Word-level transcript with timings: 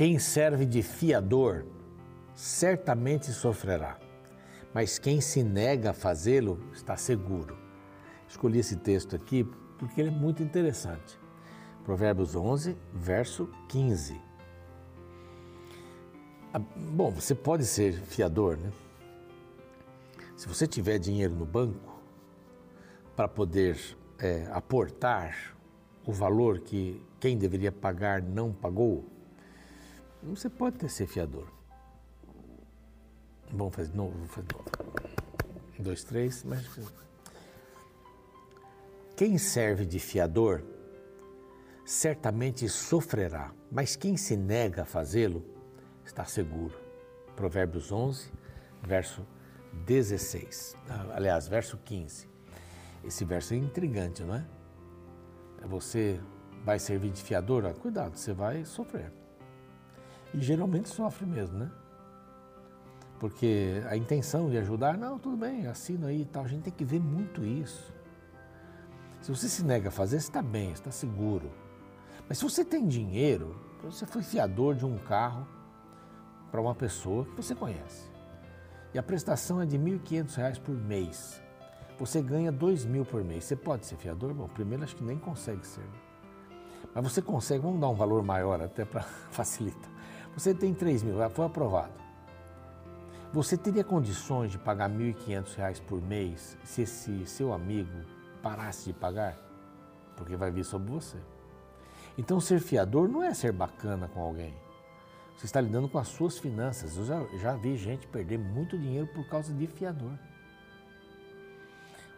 Quem 0.00 0.18
serve 0.18 0.64
de 0.64 0.82
fiador 0.82 1.66
certamente 2.34 3.32
sofrerá, 3.32 3.98
mas 4.72 4.98
quem 4.98 5.20
se 5.20 5.42
nega 5.42 5.90
a 5.90 5.92
fazê-lo 5.92 6.58
está 6.72 6.96
seguro. 6.96 7.54
Escolhi 8.26 8.60
esse 8.60 8.76
texto 8.76 9.14
aqui 9.14 9.46
porque 9.78 10.00
ele 10.00 10.08
é 10.08 10.10
muito 10.10 10.42
interessante. 10.42 11.20
Provérbios 11.84 12.34
11, 12.34 12.78
verso 12.94 13.50
15. 13.68 14.18
Ah, 16.54 16.58
bom, 16.58 17.10
você 17.10 17.34
pode 17.34 17.66
ser 17.66 17.92
fiador, 17.92 18.56
né? 18.56 18.72
Se 20.34 20.48
você 20.48 20.66
tiver 20.66 20.98
dinheiro 20.98 21.34
no 21.34 21.44
banco 21.44 22.00
para 23.14 23.28
poder 23.28 23.78
é, 24.18 24.48
aportar 24.50 25.54
o 26.06 26.10
valor 26.10 26.60
que 26.60 27.04
quem 27.20 27.36
deveria 27.36 27.70
pagar 27.70 28.22
não 28.22 28.50
pagou, 28.50 29.19
você 30.22 30.48
pode 30.48 30.76
ter 30.76 30.88
ser 30.88 31.06
fiador. 31.06 31.46
Vamos 33.52 33.74
fazer 33.74 33.90
de 33.90 33.96
novo, 33.96 34.26
fazer 34.28 34.46
de 34.46 34.54
novo. 34.54 34.70
Um, 35.78 35.82
dois, 35.82 36.04
três, 36.04 36.44
mas. 36.44 36.66
Quem 39.16 39.36
serve 39.36 39.84
de 39.84 39.98
fiador 39.98 40.62
certamente 41.84 42.68
sofrerá, 42.68 43.52
mas 43.70 43.96
quem 43.96 44.16
se 44.16 44.36
nega 44.36 44.82
a 44.82 44.84
fazê-lo 44.84 45.44
está 46.04 46.24
seguro. 46.24 46.78
Provérbios 47.34 47.90
11, 47.90 48.30
verso 48.82 49.26
16. 49.84 50.76
Ah, 50.88 51.06
aliás, 51.14 51.48
verso 51.48 51.76
15. 51.78 52.28
Esse 53.04 53.24
verso 53.24 53.54
é 53.54 53.56
intrigante, 53.56 54.22
não 54.22 54.34
é? 54.34 54.46
é? 55.62 55.66
Você 55.66 56.20
vai 56.64 56.78
servir 56.78 57.10
de 57.10 57.22
fiador? 57.22 57.66
Ah, 57.66 57.74
cuidado, 57.74 58.16
você 58.16 58.32
vai 58.32 58.64
sofrer. 58.64 59.19
E 60.32 60.40
geralmente 60.40 60.88
sofre 60.88 61.26
mesmo, 61.26 61.58
né? 61.58 61.70
Porque 63.18 63.82
a 63.88 63.96
intenção 63.96 64.48
de 64.48 64.56
ajudar, 64.58 64.96
não, 64.96 65.18
tudo 65.18 65.36
bem, 65.36 65.66
assina 65.66 66.08
aí 66.08 66.22
e 66.22 66.24
tal. 66.24 66.44
A 66.44 66.48
gente 66.48 66.62
tem 66.62 66.72
que 66.72 66.84
ver 66.84 67.00
muito 67.00 67.44
isso. 67.44 67.92
Se 69.20 69.30
você 69.30 69.48
se 69.48 69.62
nega 69.62 69.88
a 69.88 69.92
fazer, 69.92 70.18
você 70.18 70.28
está 70.28 70.40
bem, 70.40 70.72
está 70.72 70.90
seguro. 70.90 71.50
Mas 72.26 72.38
se 72.38 72.44
você 72.44 72.64
tem 72.64 72.86
dinheiro, 72.88 73.54
você 73.82 74.06
foi 74.06 74.22
fiador 74.22 74.74
de 74.74 74.86
um 74.86 74.96
carro 74.96 75.46
para 76.50 76.60
uma 76.60 76.74
pessoa 76.74 77.24
que 77.26 77.36
você 77.36 77.54
conhece. 77.54 78.10
E 78.94 78.98
a 78.98 79.02
prestação 79.02 79.60
é 79.60 79.66
de 79.66 79.76
R$ 79.76 79.98
1.500 79.98 80.60
por 80.60 80.74
mês. 80.74 81.42
Você 81.98 82.22
ganha 82.22 82.50
R$ 82.50 82.56
2.000 82.56 83.04
por 83.04 83.22
mês. 83.22 83.44
Você 83.44 83.54
pode 83.54 83.84
ser 83.84 83.96
fiador? 83.96 84.32
Bom, 84.32 84.48
primeiro 84.48 84.82
acho 84.82 84.96
que 84.96 85.04
nem 85.04 85.18
consegue 85.18 85.66
ser. 85.66 85.84
Mas 86.94 87.04
você 87.04 87.20
consegue, 87.20 87.62
vamos 87.62 87.80
dar 87.80 87.88
um 87.88 87.94
valor 87.94 88.22
maior 88.22 88.62
até 88.62 88.84
para 88.84 89.02
facilitar. 89.30 89.90
Você 90.40 90.54
tem 90.54 90.72
3 90.72 91.02
mil, 91.02 91.16
foi 91.28 91.44
aprovado. 91.44 91.92
Você 93.30 93.58
teria 93.58 93.84
condições 93.84 94.50
de 94.50 94.56
pagar 94.56 94.88
R$ 94.88 95.12
1.500 95.12 95.82
por 95.82 96.00
mês 96.00 96.56
se 96.64 96.80
esse 96.80 97.26
seu 97.26 97.52
amigo 97.52 97.92
parasse 98.42 98.86
de 98.86 98.94
pagar? 98.94 99.36
Porque 100.16 100.36
vai 100.36 100.50
vir 100.50 100.64
sobre 100.64 100.90
você. 100.90 101.18
Então, 102.16 102.40
ser 102.40 102.58
fiador 102.58 103.06
não 103.06 103.22
é 103.22 103.34
ser 103.34 103.52
bacana 103.52 104.08
com 104.08 104.22
alguém. 104.22 104.54
Você 105.36 105.44
está 105.44 105.60
lidando 105.60 105.90
com 105.90 105.98
as 105.98 106.08
suas 106.08 106.38
finanças. 106.38 106.96
Eu 106.96 107.04
já, 107.04 107.22
já 107.36 107.54
vi 107.54 107.76
gente 107.76 108.06
perder 108.06 108.38
muito 108.38 108.78
dinheiro 108.78 109.08
por 109.08 109.28
causa 109.28 109.52
de 109.52 109.66
fiador. 109.66 110.18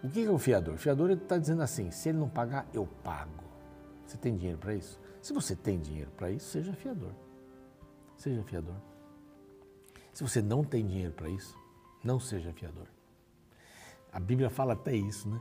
O 0.01 0.09
que 0.09 0.25
é 0.25 0.31
o 0.31 0.39
fiador? 0.39 0.75
O 0.75 0.79
fiador 0.79 1.11
está 1.11 1.39
dizendo 1.39 1.63
assim: 1.63 1.91
se 1.91 2.11
ele 2.11 2.19
não 2.19 2.29
pagar, 2.29 2.69
eu 2.73 2.87
pago. 3.03 3.43
Você 4.07 4.17
tem 4.17 4.37
dinheiro 4.37 4.61
para 4.61 4.77
isso? 4.77 5.01
Se 5.21 5.33
você 5.33 5.57
tem 5.57 5.81
dinheiro 5.81 6.13
para 6.17 6.31
isso, 6.31 6.47
seja 6.47 6.73
fiador. 6.73 7.11
Seja 8.23 8.41
fiador. 8.45 8.77
Se 10.13 10.23
você 10.23 10.41
não 10.41 10.63
tem 10.63 10.87
dinheiro 10.87 11.13
para 11.13 11.29
isso, 11.29 11.59
não 12.05 12.21
seja 12.21 12.53
fiador. 12.53 12.87
A 14.13 14.21
Bíblia 14.21 14.49
fala 14.49 14.75
até 14.75 14.95
isso, 14.95 15.29
né? 15.29 15.41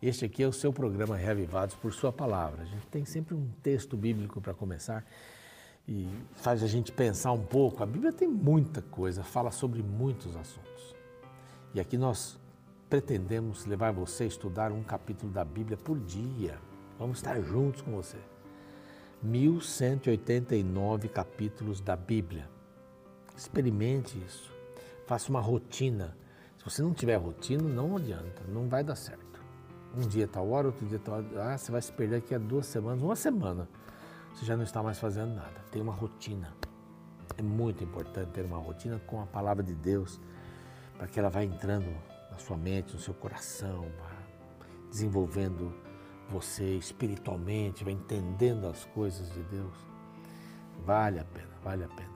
Este 0.00 0.24
aqui 0.24 0.44
é 0.44 0.46
o 0.46 0.52
seu 0.52 0.72
programa 0.72 1.16
Reavivados 1.16 1.74
por 1.74 1.92
Sua 1.92 2.12
Palavra. 2.12 2.62
A 2.62 2.64
gente 2.64 2.86
tem 2.86 3.04
sempre 3.04 3.34
um 3.34 3.50
texto 3.60 3.96
bíblico 3.96 4.40
para 4.40 4.54
começar 4.54 5.04
e 5.88 6.08
faz 6.34 6.62
a 6.62 6.68
gente 6.68 6.92
pensar 6.92 7.32
um 7.32 7.44
pouco. 7.44 7.82
A 7.82 7.86
Bíblia 7.86 8.12
tem 8.12 8.28
muita 8.28 8.80
coisa, 8.80 9.24
fala 9.24 9.50
sobre 9.50 9.82
muitos 9.82 10.36
assuntos. 10.36 10.94
E 11.74 11.80
aqui 11.80 11.98
nós 11.98 12.38
pretendemos 12.88 13.66
levar 13.66 13.92
você 13.92 14.22
a 14.22 14.28
estudar 14.28 14.70
um 14.70 14.84
capítulo 14.84 15.32
da 15.32 15.44
Bíblia 15.44 15.76
por 15.76 15.98
dia. 15.98 16.56
Vamos 17.00 17.18
estar 17.18 17.40
juntos 17.40 17.82
com 17.82 17.90
você. 17.90 18.18
1189 19.24 21.08
capítulos 21.08 21.80
da 21.80 21.96
Bíblia. 21.96 22.48
Experimente 23.36 24.16
isso. 24.24 24.52
Faça 25.06 25.30
uma 25.30 25.40
rotina. 25.40 26.16
Se 26.58 26.64
você 26.64 26.82
não 26.82 26.94
tiver 26.94 27.16
rotina, 27.16 27.62
não 27.62 27.96
adianta, 27.96 28.42
não 28.48 28.68
vai 28.68 28.84
dar 28.84 28.96
certo 28.96 29.24
um 29.96 30.08
dia 30.08 30.26
tal 30.26 30.50
hora, 30.50 30.68
outro 30.68 30.86
dia 30.86 30.98
tal 30.98 31.16
hora. 31.16 31.26
Ah, 31.52 31.56
você 31.56 31.70
vai 31.70 31.80
se 31.80 31.92
perder 31.92 32.16
aqui 32.16 32.34
a 32.34 32.38
duas 32.38 32.66
semanas, 32.66 33.02
uma 33.02 33.16
semana. 33.16 33.68
Você 34.34 34.44
já 34.44 34.56
não 34.56 34.64
está 34.64 34.82
mais 34.82 34.98
fazendo 34.98 35.34
nada. 35.34 35.64
Tem 35.70 35.80
uma 35.80 35.92
rotina. 35.92 36.52
É 37.36 37.42
muito 37.42 37.82
importante 37.82 38.30
ter 38.30 38.44
uma 38.44 38.58
rotina 38.58 39.00
com 39.06 39.20
a 39.20 39.26
palavra 39.26 39.62
de 39.62 39.74
Deus, 39.74 40.20
para 40.96 41.06
que 41.06 41.18
ela 41.18 41.28
vá 41.28 41.42
entrando 41.42 41.86
na 42.30 42.38
sua 42.38 42.56
mente, 42.56 42.92
no 42.92 43.00
seu 43.00 43.14
coração, 43.14 43.86
desenvolvendo 44.90 45.72
você 46.30 46.76
espiritualmente, 46.76 47.84
vai 47.84 47.92
entendendo 47.92 48.66
as 48.66 48.84
coisas 48.86 49.32
de 49.32 49.42
Deus. 49.44 49.76
Vale 50.84 51.18
a 51.18 51.24
pena, 51.24 51.50
vale 51.62 51.84
a 51.84 51.88
pena. 51.88 52.14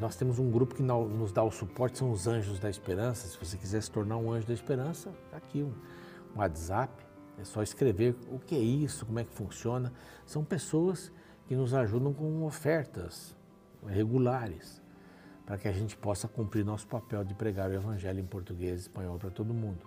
Nós 0.00 0.16
temos 0.16 0.38
um 0.38 0.50
grupo 0.50 0.74
que 0.74 0.82
nos 0.82 1.32
dá 1.32 1.42
o 1.42 1.50
suporte, 1.50 1.98
são 1.98 2.10
os 2.10 2.26
Anjos 2.26 2.58
da 2.58 2.70
Esperança. 2.70 3.28
Se 3.28 3.38
você 3.38 3.56
quiser 3.56 3.82
se 3.82 3.90
tornar 3.90 4.16
um 4.16 4.32
Anjo 4.32 4.46
da 4.46 4.54
Esperança, 4.54 5.10
está 5.26 5.36
aqui 5.36 5.62
um 5.62 5.72
WhatsApp, 6.34 6.92
é 7.38 7.44
só 7.44 7.62
escrever 7.62 8.16
o 8.30 8.38
que 8.38 8.54
é 8.54 8.58
isso, 8.58 9.04
como 9.06 9.18
é 9.18 9.24
que 9.24 9.32
funciona. 9.32 9.92
São 10.26 10.44
pessoas 10.44 11.12
que 11.46 11.54
nos 11.54 11.74
ajudam 11.74 12.12
com 12.12 12.44
ofertas 12.44 13.36
regulares 13.86 14.80
para 15.44 15.58
que 15.58 15.68
a 15.68 15.72
gente 15.72 15.96
possa 15.96 16.28
cumprir 16.28 16.64
nosso 16.64 16.86
papel 16.86 17.24
de 17.24 17.34
pregar 17.34 17.68
o 17.68 17.74
Evangelho 17.74 18.20
em 18.20 18.26
português 18.26 18.80
e 18.80 18.82
espanhol 18.82 19.18
para 19.18 19.30
todo 19.30 19.52
mundo. 19.52 19.86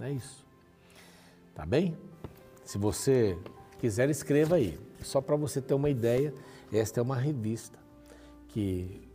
É 0.00 0.10
isso. 0.10 0.44
Tá 1.54 1.66
bem? 1.66 1.96
Se 2.70 2.78
você 2.78 3.36
quiser, 3.80 4.08
escreva 4.10 4.54
aí. 4.54 4.78
Só 5.02 5.20
para 5.20 5.34
você 5.34 5.60
ter 5.60 5.74
uma 5.74 5.90
ideia, 5.90 6.32
esta 6.72 7.00
é 7.00 7.02
uma 7.02 7.16
revista 7.16 7.76
que 8.46 9.08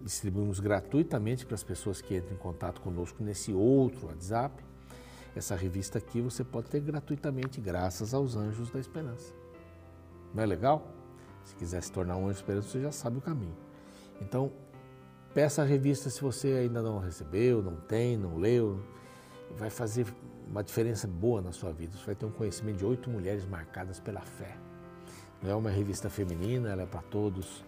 distribuímos 0.00 0.60
gratuitamente 0.60 1.44
para 1.44 1.56
as 1.56 1.64
pessoas 1.64 2.00
que 2.00 2.16
entram 2.16 2.34
em 2.34 2.38
contato 2.38 2.80
conosco 2.80 3.22
nesse 3.22 3.52
outro 3.52 4.06
WhatsApp 4.06 4.62
essa 5.34 5.56
revista 5.56 5.98
aqui 5.98 6.20
você 6.20 6.44
pode 6.44 6.68
ter 6.68 6.80
gratuitamente, 6.80 7.60
graças 7.60 8.14
aos 8.14 8.36
Anjos 8.36 8.70
da 8.70 8.78
Esperança. 8.78 9.34
Não 10.32 10.44
é 10.44 10.46
legal? 10.46 10.86
Se 11.44 11.56
quiser 11.56 11.82
se 11.82 11.90
tornar 11.90 12.16
um 12.16 12.28
anjo 12.28 12.34
da 12.34 12.40
esperança, 12.40 12.68
você 12.68 12.80
já 12.80 12.92
sabe 12.92 13.18
o 13.18 13.20
caminho. 13.20 13.56
Então, 14.20 14.52
peça 15.34 15.62
a 15.62 15.64
revista 15.64 16.10
se 16.10 16.20
você 16.20 16.52
ainda 16.52 16.80
não 16.80 17.00
recebeu, 17.00 17.60
não 17.60 17.76
tem, 17.76 18.16
não 18.16 18.36
leu. 18.36 18.80
Vai 19.56 19.70
fazer 19.70 20.06
uma 20.48 20.62
diferença 20.62 21.06
boa 21.06 21.40
na 21.40 21.52
sua 21.52 21.72
vida. 21.72 21.96
Você 21.96 22.06
vai 22.06 22.14
ter 22.14 22.26
um 22.26 22.30
conhecimento 22.30 22.78
de 22.78 22.84
oito 22.84 23.08
mulheres 23.10 23.44
marcadas 23.44 24.00
pela 24.00 24.20
fé. 24.20 24.56
Não 25.42 25.50
é 25.50 25.54
uma 25.54 25.70
revista 25.70 26.10
feminina, 26.10 26.70
ela 26.70 26.82
é 26.82 26.86
para 26.86 27.02
todos 27.02 27.64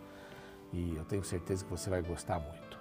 e 0.73 0.97
eu 0.97 1.05
tenho 1.05 1.23
certeza 1.25 1.65
que 1.65 1.71
você 1.71 1.89
vai 1.89 2.03
gostar 2.03 2.39
muito. 2.39 2.79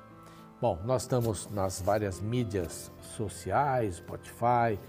Bom, 0.61 0.79
nós 0.85 1.03
estamos 1.03 1.49
nas 1.49 1.81
várias 1.81 2.21
mídias 2.21 2.91
sociais, 3.01 3.95
Spotify, 3.95 4.79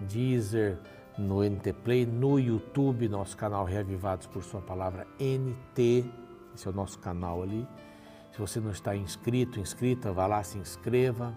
Deezer, 0.00 0.78
no 1.16 1.42
NT 1.42 1.72
Play, 1.84 2.06
no 2.06 2.38
YouTube, 2.38 3.08
nosso 3.08 3.36
canal 3.36 3.64
Reavivados 3.64 4.26
por 4.26 4.42
Sua 4.42 4.60
Palavra 4.60 5.06
NT, 5.18 6.04
esse 6.54 6.66
é 6.66 6.70
o 6.70 6.74
nosso 6.74 6.98
canal 6.98 7.42
ali. 7.42 7.66
Se 8.32 8.38
você 8.38 8.60
não 8.60 8.70
está 8.70 8.96
inscrito, 8.96 9.60
inscrita, 9.60 10.12
vá 10.12 10.26
lá, 10.26 10.42
se 10.42 10.58
inscreva. 10.58 11.34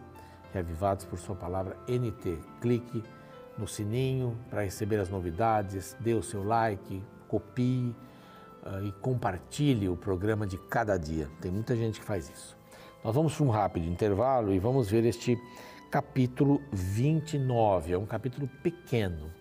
Reavivados 0.54 1.04
por 1.06 1.18
Sua 1.18 1.36
Palavra 1.36 1.76
NT. 1.88 2.38
Clique 2.62 3.04
no 3.58 3.68
sininho 3.68 4.38
para 4.50 4.64
receber 4.64 5.00
as 5.00 5.10
novidades, 5.10 5.98
dê 6.00 6.14
o 6.14 6.24
seu 6.24 6.44
like, 6.44 7.04
copie 7.28 7.96
uh, 8.64 8.86
e 8.86 8.92
compartilhe 8.94 9.90
o 9.90 9.98
programa 9.98 10.46
de 10.46 10.58
cada 10.58 10.98
dia. 10.98 11.28
Tem 11.42 11.52
muita 11.52 11.76
gente 11.76 12.00
que 12.00 12.06
faz 12.06 12.30
isso. 12.30 12.58
Nós 13.04 13.14
vamos 13.14 13.36
para 13.36 13.46
um 13.46 13.50
rápido 13.50 13.88
intervalo 13.88 14.54
e 14.54 14.60
vamos 14.60 14.90
ver 14.90 15.04
este 15.04 15.38
capítulo 15.92 16.62
29. 16.72 17.94
É 17.94 17.98
um 17.98 18.06
capítulo 18.06 18.48
pequeno, 18.62 19.32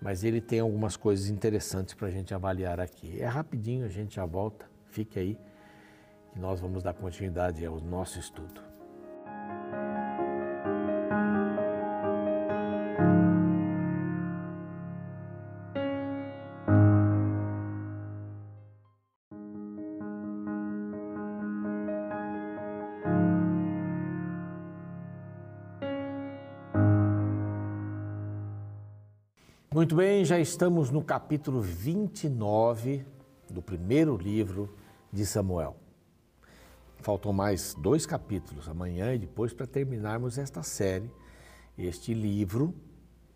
mas 0.00 0.22
ele 0.22 0.40
tem 0.40 0.60
algumas 0.60 0.96
coisas 0.96 1.28
interessantes 1.28 1.94
para 1.94 2.08
a 2.08 2.10
gente 2.10 2.32
avaliar 2.32 2.78
aqui. 2.78 3.20
É 3.20 3.26
rapidinho, 3.26 3.84
a 3.84 3.88
gente 3.88 4.16
já 4.16 4.24
volta. 4.24 4.66
Fique 4.88 5.18
aí, 5.18 5.38
que 6.32 6.38
nós 6.38 6.60
vamos 6.60 6.82
dar 6.82 6.94
continuidade 6.94 7.66
ao 7.66 7.80
nosso 7.80 8.18
estudo. 8.18 8.75
Muito 29.86 29.94
bem, 29.94 30.24
já 30.24 30.40
estamos 30.40 30.90
no 30.90 31.00
capítulo 31.00 31.60
29 31.60 33.06
do 33.48 33.62
primeiro 33.62 34.16
livro 34.16 34.76
de 35.12 35.24
Samuel. 35.24 35.76
Faltam 36.96 37.32
mais 37.32 37.72
dois 37.74 38.04
capítulos, 38.04 38.68
amanhã 38.68 39.14
e 39.14 39.18
depois, 39.20 39.52
para 39.52 39.64
terminarmos 39.64 40.38
esta 40.38 40.60
série. 40.64 41.08
Este 41.78 42.12
livro, 42.14 42.74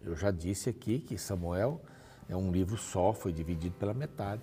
eu 0.00 0.16
já 0.16 0.32
disse 0.32 0.68
aqui 0.68 0.98
que 0.98 1.16
Samuel 1.16 1.80
é 2.28 2.34
um 2.34 2.50
livro 2.50 2.76
só, 2.76 3.12
foi 3.12 3.32
dividido 3.32 3.76
pela 3.76 3.94
metade, 3.94 4.42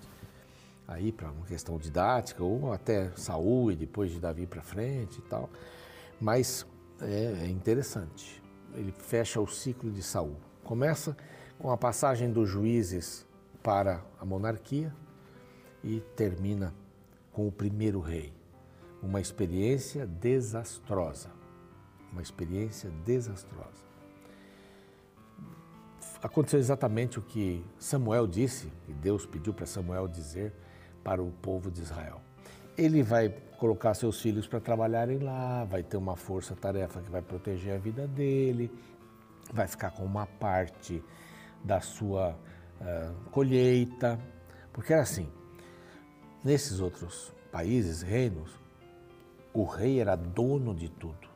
aí 0.86 1.12
para 1.12 1.30
uma 1.30 1.44
questão 1.44 1.76
didática, 1.76 2.42
ou 2.42 2.72
até 2.72 3.10
Saul 3.16 3.70
e 3.70 3.76
depois 3.76 4.10
de 4.10 4.18
Davi 4.18 4.46
para 4.46 4.62
frente 4.62 5.18
e 5.18 5.22
tal. 5.28 5.50
Mas 6.18 6.66
é, 7.02 7.42
é 7.42 7.46
interessante. 7.48 8.42
Ele 8.72 8.92
fecha 8.92 9.38
o 9.38 9.46
ciclo 9.46 9.90
de 9.90 10.02
Saul. 10.02 10.36
Começa 10.64 11.14
com 11.58 11.70
a 11.70 11.76
passagem 11.76 12.30
dos 12.30 12.48
juízes 12.48 13.26
para 13.62 14.02
a 14.20 14.24
monarquia 14.24 14.94
e 15.82 16.00
termina 16.14 16.72
com 17.32 17.48
o 17.48 17.52
primeiro 17.52 18.00
rei. 18.00 18.32
Uma 19.02 19.20
experiência 19.20 20.06
desastrosa. 20.06 21.30
Uma 22.12 22.22
experiência 22.22 22.90
desastrosa. 23.04 23.86
Aconteceu 26.22 26.58
exatamente 26.58 27.18
o 27.18 27.22
que 27.22 27.64
Samuel 27.78 28.26
disse, 28.26 28.72
e 28.88 28.92
Deus 28.92 29.24
pediu 29.24 29.54
para 29.54 29.66
Samuel 29.66 30.08
dizer 30.08 30.52
para 31.04 31.22
o 31.22 31.30
povo 31.30 31.70
de 31.70 31.82
Israel. 31.82 32.20
Ele 32.76 33.02
vai 33.02 33.28
colocar 33.56 33.94
seus 33.94 34.20
filhos 34.20 34.46
para 34.46 34.60
trabalharem 34.60 35.18
lá, 35.18 35.64
vai 35.64 35.82
ter 35.82 35.96
uma 35.96 36.16
força-tarefa 36.16 37.00
que 37.00 37.10
vai 37.10 37.22
proteger 37.22 37.74
a 37.74 37.78
vida 37.78 38.06
dele, 38.06 38.70
vai 39.52 39.68
ficar 39.68 39.90
com 39.92 40.04
uma 40.04 40.26
parte 40.26 41.02
da 41.64 41.80
sua 41.80 42.38
uh, 42.80 43.30
colheita, 43.30 44.18
porque 44.72 44.92
era 44.92 45.02
assim, 45.02 45.30
nesses 46.42 46.80
outros 46.80 47.32
países, 47.50 48.02
reinos, 48.02 48.50
o 49.52 49.64
rei 49.64 50.00
era 50.00 50.16
dono 50.16 50.74
de 50.74 50.88
tudo. 50.88 51.28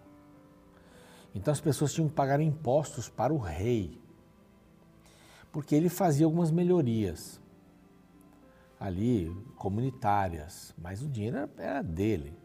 Então 1.35 1.53
as 1.53 1.61
pessoas 1.61 1.93
tinham 1.93 2.09
que 2.09 2.15
pagar 2.15 2.41
impostos 2.41 3.09
para 3.09 3.33
o 3.33 3.39
rei, 3.39 4.01
porque 5.51 5.75
ele 5.75 5.89
fazia 5.89 6.27
algumas 6.27 6.51
melhorias 6.51 7.41
ali 8.79 9.35
comunitárias, 9.57 10.75
mas 10.77 11.03
o 11.03 11.09
dinheiro 11.09 11.49
era 11.57 11.83
dele. 11.83 12.37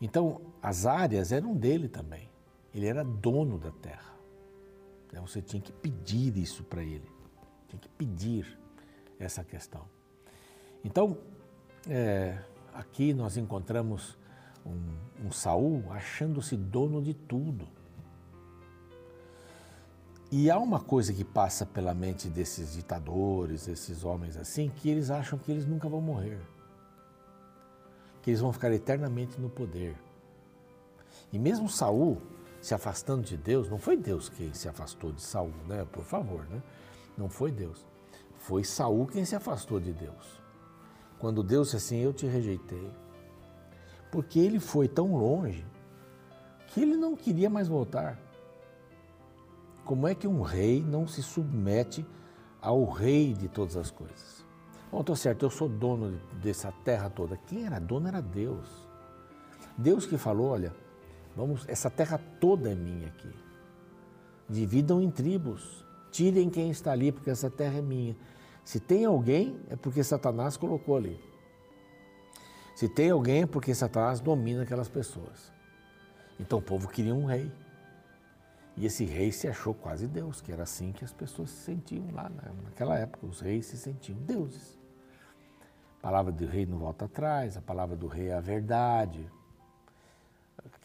Então 0.00 0.40
as 0.62 0.86
áreas 0.86 1.32
eram 1.32 1.54
dele 1.54 1.88
também. 1.88 2.30
Ele 2.72 2.86
era 2.86 3.02
dono 3.02 3.58
da 3.58 3.70
terra. 3.70 4.15
Né? 5.16 5.22
Você 5.22 5.40
tinha 5.40 5.60
que 5.60 5.72
pedir 5.72 6.36
isso 6.36 6.62
para 6.62 6.82
ele, 6.82 7.08
tinha 7.68 7.80
que 7.80 7.88
pedir 7.88 8.58
essa 9.18 9.42
questão. 9.42 9.84
Então, 10.84 11.18
é, 11.88 12.38
aqui 12.74 13.14
nós 13.14 13.36
encontramos 13.36 14.18
um, 14.64 15.26
um 15.26 15.32
Saul 15.32 15.84
achando-se 15.90 16.56
dono 16.56 17.02
de 17.02 17.14
tudo. 17.14 17.66
E 20.30 20.50
há 20.50 20.58
uma 20.58 20.80
coisa 20.80 21.12
que 21.12 21.24
passa 21.24 21.64
pela 21.64 21.94
mente 21.94 22.28
desses 22.28 22.72
ditadores, 22.72 23.68
esses 23.68 24.04
homens 24.04 24.36
assim, 24.36 24.68
que 24.68 24.90
eles 24.90 25.08
acham 25.08 25.38
que 25.38 25.50
eles 25.50 25.64
nunca 25.64 25.88
vão 25.88 26.00
morrer. 26.00 26.40
Que 28.22 28.30
eles 28.30 28.40
vão 28.40 28.52
ficar 28.52 28.72
eternamente 28.72 29.40
no 29.40 29.48
poder. 29.48 29.96
E 31.32 31.38
mesmo 31.38 31.68
Saul, 31.68 32.20
se 32.66 32.74
afastando 32.74 33.22
de 33.22 33.36
Deus, 33.36 33.70
não 33.70 33.78
foi 33.78 33.96
Deus 33.96 34.28
quem 34.28 34.52
se 34.52 34.68
afastou 34.68 35.12
de 35.12 35.22
Saul, 35.22 35.52
né? 35.68 35.86
Por 35.92 36.02
favor, 36.02 36.44
né? 36.50 36.60
Não 37.16 37.28
foi 37.28 37.52
Deus. 37.52 37.86
Foi 38.38 38.64
Saul 38.64 39.06
quem 39.06 39.24
se 39.24 39.36
afastou 39.36 39.78
de 39.78 39.92
Deus. 39.92 40.42
Quando 41.16 41.44
Deus 41.44 41.68
disse 41.68 41.76
assim, 41.76 41.98
eu 41.98 42.12
te 42.12 42.26
rejeitei. 42.26 42.90
Porque 44.10 44.40
ele 44.40 44.58
foi 44.58 44.88
tão 44.88 45.14
longe 45.14 45.64
que 46.66 46.80
ele 46.82 46.96
não 46.96 47.14
queria 47.14 47.48
mais 47.48 47.68
voltar. 47.68 48.18
Como 49.84 50.08
é 50.08 50.14
que 50.16 50.26
um 50.26 50.42
rei 50.42 50.82
não 50.82 51.06
se 51.06 51.22
submete 51.22 52.04
ao 52.60 52.84
rei 52.84 53.32
de 53.32 53.46
todas 53.46 53.76
as 53.76 53.92
coisas? 53.92 54.44
Bom, 54.90 55.02
estou 55.02 55.14
certo, 55.14 55.44
eu 55.44 55.50
sou 55.50 55.68
dono 55.68 56.20
dessa 56.42 56.72
terra 56.82 57.08
toda. 57.08 57.36
Quem 57.36 57.64
era 57.64 57.78
dono 57.78 58.08
era 58.08 58.20
Deus. 58.20 58.68
Deus 59.78 60.04
que 60.04 60.18
falou, 60.18 60.48
olha, 60.48 60.74
Vamos, 61.36 61.68
essa 61.68 61.90
terra 61.90 62.18
toda 62.40 62.72
é 62.72 62.74
minha 62.74 63.08
aqui. 63.08 63.30
Dividam 64.48 65.02
em 65.02 65.10
tribos. 65.10 65.84
Tirem 66.10 66.48
quem 66.48 66.70
está 66.70 66.92
ali, 66.92 67.12
porque 67.12 67.28
essa 67.28 67.50
terra 67.50 67.78
é 67.78 67.82
minha. 67.82 68.16
Se 68.64 68.80
tem 68.80 69.04
alguém, 69.04 69.60
é 69.68 69.76
porque 69.76 70.02
Satanás 70.02 70.56
colocou 70.56 70.96
ali. 70.96 71.20
Se 72.74 72.88
tem 72.88 73.10
alguém, 73.10 73.42
é 73.42 73.46
porque 73.46 73.74
Satanás 73.74 74.18
domina 74.18 74.62
aquelas 74.62 74.88
pessoas. 74.88 75.52
Então 76.40 76.58
o 76.58 76.62
povo 76.62 76.88
queria 76.88 77.14
um 77.14 77.26
rei. 77.26 77.52
E 78.76 78.84
esse 78.84 79.04
rei 79.04 79.32
se 79.32 79.48
achou 79.48 79.74
quase 79.74 80.06
Deus, 80.06 80.40
que 80.40 80.52
era 80.52 80.62
assim 80.62 80.92
que 80.92 81.04
as 81.04 81.12
pessoas 81.12 81.50
se 81.50 81.64
sentiam 81.64 82.10
lá 82.12 82.28
né? 82.28 82.52
naquela 82.64 82.98
época. 82.98 83.26
Os 83.26 83.40
reis 83.40 83.66
se 83.66 83.76
sentiam 83.76 84.18
deuses. 84.18 84.78
A 85.98 86.02
palavra 86.02 86.32
do 86.32 86.46
rei 86.46 86.66
não 86.66 86.78
volta 86.78 87.06
atrás, 87.06 87.56
a 87.56 87.62
palavra 87.62 87.96
do 87.96 88.06
rei 88.06 88.28
é 88.28 88.34
a 88.34 88.40
verdade. 88.40 89.30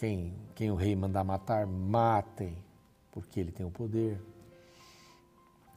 Quem, 0.02 0.34
quem 0.56 0.72
o 0.72 0.76
rei 0.76 0.96
mandar 0.96 1.24
matar, 1.24 1.68
matem, 1.68 2.58
porque 3.12 3.40
ele 3.40 3.52
tem 3.52 3.64
o 3.64 3.70
poder. 3.70 4.20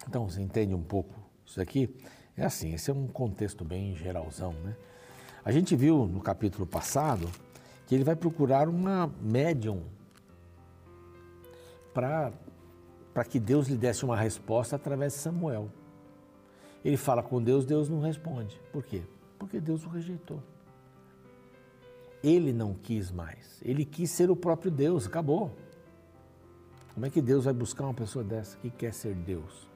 Então, 0.09 0.27
você 0.27 0.41
entende 0.41 0.75
um 0.75 0.83
pouco 0.83 1.15
isso 1.45 1.61
aqui? 1.61 1.95
É 2.35 2.43
assim, 2.43 2.73
esse 2.73 2.91
é 2.91 2.95
um 2.95 3.07
contexto 3.07 3.67
bem 3.67 3.95
geralzão, 3.95 4.55
né? 4.65 4.75
A 5.45 5.53
gente 5.53 5.77
viu 5.77 6.07
no 6.07 6.23
capítulo 6.23 6.67
passado 6.67 7.31
que 7.87 7.95
ele 7.95 8.03
vai 8.03 8.17
procurar 8.17 8.67
uma 8.67 9.13
médium 9.21 9.83
para 11.93 12.33
que 13.29 13.39
Deus 13.39 13.69
lhe 13.69 13.77
desse 13.77 14.07
uma 14.07 14.17
resposta 14.17 14.75
através 14.75 15.13
de 15.13 15.19
Samuel. 15.19 15.69
Ele 16.83 16.97
fala 16.97 17.23
com 17.23 17.43
Deus, 17.43 17.67
Deus 17.67 17.91
não 17.91 18.01
responde. 18.01 18.59
Por 18.73 18.85
quê? 18.85 19.03
Porque 19.39 19.61
Deus 19.61 19.85
o 19.85 19.91
rejeitou. 19.91 20.43
Ele 22.25 22.55
não 22.55 22.73
quis 22.73 23.11
mais. 23.11 23.61
Ele 23.63 23.85
quis 23.85 24.11
ser 24.11 24.31
o 24.31 24.37
próprio 24.37 24.71
Deus, 24.71 25.07
acabou. 25.07 25.55
Como 26.95 27.05
é 27.05 27.11
que 27.11 27.21
Deus 27.21 27.45
vai 27.45 27.53
buscar 27.53 27.85
uma 27.85 27.93
pessoa 27.93 28.25
dessa 28.25 28.57
que 28.57 28.71
quer 28.71 28.95
ser 28.95 29.15
Deus? 29.15 29.69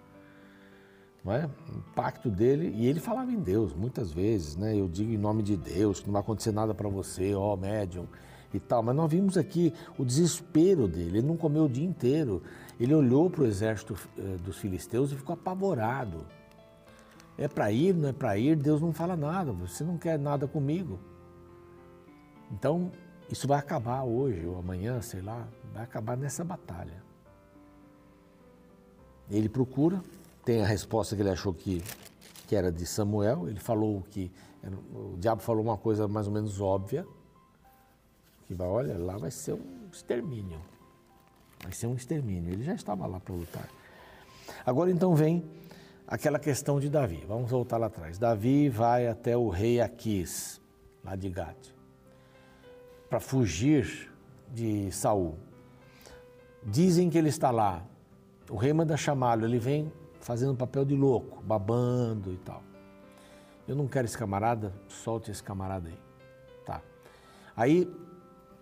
Não 1.23 1.35
é? 1.35 1.45
O 1.45 1.95
pacto 1.95 2.31
dele, 2.31 2.73
e 2.75 2.87
ele 2.87 3.01
falava 3.01 3.31
em 3.31 3.39
Deus 3.39 3.75
muitas 3.75 4.11
vezes, 4.11 4.57
né? 4.57 4.75
Eu 4.75 4.89
digo 4.89 5.13
em 5.13 5.19
nome 5.19 5.43
de 5.43 5.59
Deus, 5.59 6.01
que 6.01 6.07
não 6.07 6.15
vai 6.15 6.23
acontecer 6.23 6.51
nada 6.51 6.73
para 6.73 6.89
você, 6.89 7.35
ó 7.35 7.55
médium 7.55 8.07
e 8.55 8.59
tal. 8.59 8.83
Mas 8.83 8.97
nós 8.97 9.11
vimos 9.11 9.37
aqui 9.37 9.75
o 9.99 10.05
desespero 10.05 10.89
dele. 10.89 11.19
Ele 11.19 11.27
não 11.27 11.37
comeu 11.37 11.65
o 11.65 11.69
dia 11.69 11.85
inteiro. 11.85 12.43
Ele 12.81 12.95
olhou 12.95 13.29
para 13.29 13.43
o 13.43 13.47
exército 13.47 13.95
eh, 14.17 14.37
dos 14.43 14.57
filisteus 14.57 15.13
e 15.13 15.17
ficou 15.17 15.35
apavorado. 15.35 16.25
É 17.37 17.47
para 17.47 17.71
ir, 17.71 17.95
não 17.95 18.09
é 18.09 18.13
para 18.13 18.39
ir, 18.39 18.57
Deus 18.57 18.81
não 18.81 18.93
fala 18.93 19.17
nada. 19.17 19.53
Você 19.53 19.85
não 19.85 19.99
quer 19.99 20.19
nada 20.19 20.49
comigo. 20.49 20.99
Então, 22.51 22.91
isso 23.31 23.47
vai 23.47 23.59
acabar 23.59 24.05
hoje 24.05 24.47
ou 24.47 24.59
amanhã, 24.59 25.01
sei 25.03 25.21
lá, 25.21 25.47
vai 25.73 25.85
acabar 25.85 26.17
nessa 26.17 26.43
batalha. 26.43 27.03
Ele 29.31 29.49
procura, 29.49 30.03
tem 30.45 30.63
a 30.63 30.67
resposta 30.67 31.15
que 31.15 31.21
ele 31.21 31.31
achou 31.31 31.53
que, 31.53 31.83
que 32.47 32.57
era 32.57 32.73
de 32.73 32.87
Samuel, 32.87 33.49
ele 33.49 33.61
falou 33.61 34.03
que, 34.11 34.33
o 34.95 35.17
diabo 35.19 35.43
falou 35.43 35.63
uma 35.63 35.77
coisa 35.77 36.09
mais 36.09 36.27
ou 36.27 36.33
menos 36.33 36.61
óbvia, 36.61 37.07
que 38.47 38.55
vai, 38.55 38.67
olha, 38.67 38.97
lá 38.97 39.19
vai 39.19 39.31
ser 39.31 39.53
um 39.53 39.89
extermínio, 39.93 40.59
vai 41.63 41.73
ser 41.73 41.87
um 41.87 41.95
extermínio. 41.95 42.55
Ele 42.55 42.65
já 42.65 42.75
estava 42.75 43.07
lá 43.07 43.21
para 43.21 43.35
lutar. 43.35 43.69
Agora 44.65 44.91
então 44.91 45.15
vem 45.15 45.45
aquela 46.07 46.39
questão 46.39 46.81
de 46.81 46.89
Davi, 46.89 47.23
vamos 47.29 47.51
voltar 47.51 47.77
lá 47.77 47.89
atrás. 47.89 48.19
Davi 48.19 48.71
vai 48.71 49.07
até 49.07 49.37
o 49.37 49.51
rei 49.51 49.83
Aquis, 49.83 50.59
lá 51.05 51.15
de 51.15 51.29
Gade 51.29 51.78
para 53.09 53.21
fugir 53.21 54.13
de 54.53 54.91
Saul. 54.93 55.39
Dizem 56.63 57.09
que 57.09 57.17
ele 57.17 57.29
está 57.29 57.51
lá. 57.51 57.83
O 58.51 58.57
rei 58.57 58.73
manda 58.73 58.97
chamá-lo, 58.97 59.45
ele 59.45 59.59
vem 59.59 59.93
fazendo 60.21 60.55
papel 60.55 60.85
de 60.85 60.95
louco, 60.95 61.43
babando 61.43 62.33
e 62.33 62.37
tal. 62.39 62.63
Eu 63.67 63.77
não 63.77 63.87
quero 63.87 64.07
esse 64.07 64.17
camarada, 64.17 64.73
solte 64.89 65.31
esse 65.31 65.43
camarada 65.43 65.89
aí. 65.89 65.99
Tá. 66.65 66.83
Aí 67.57 67.91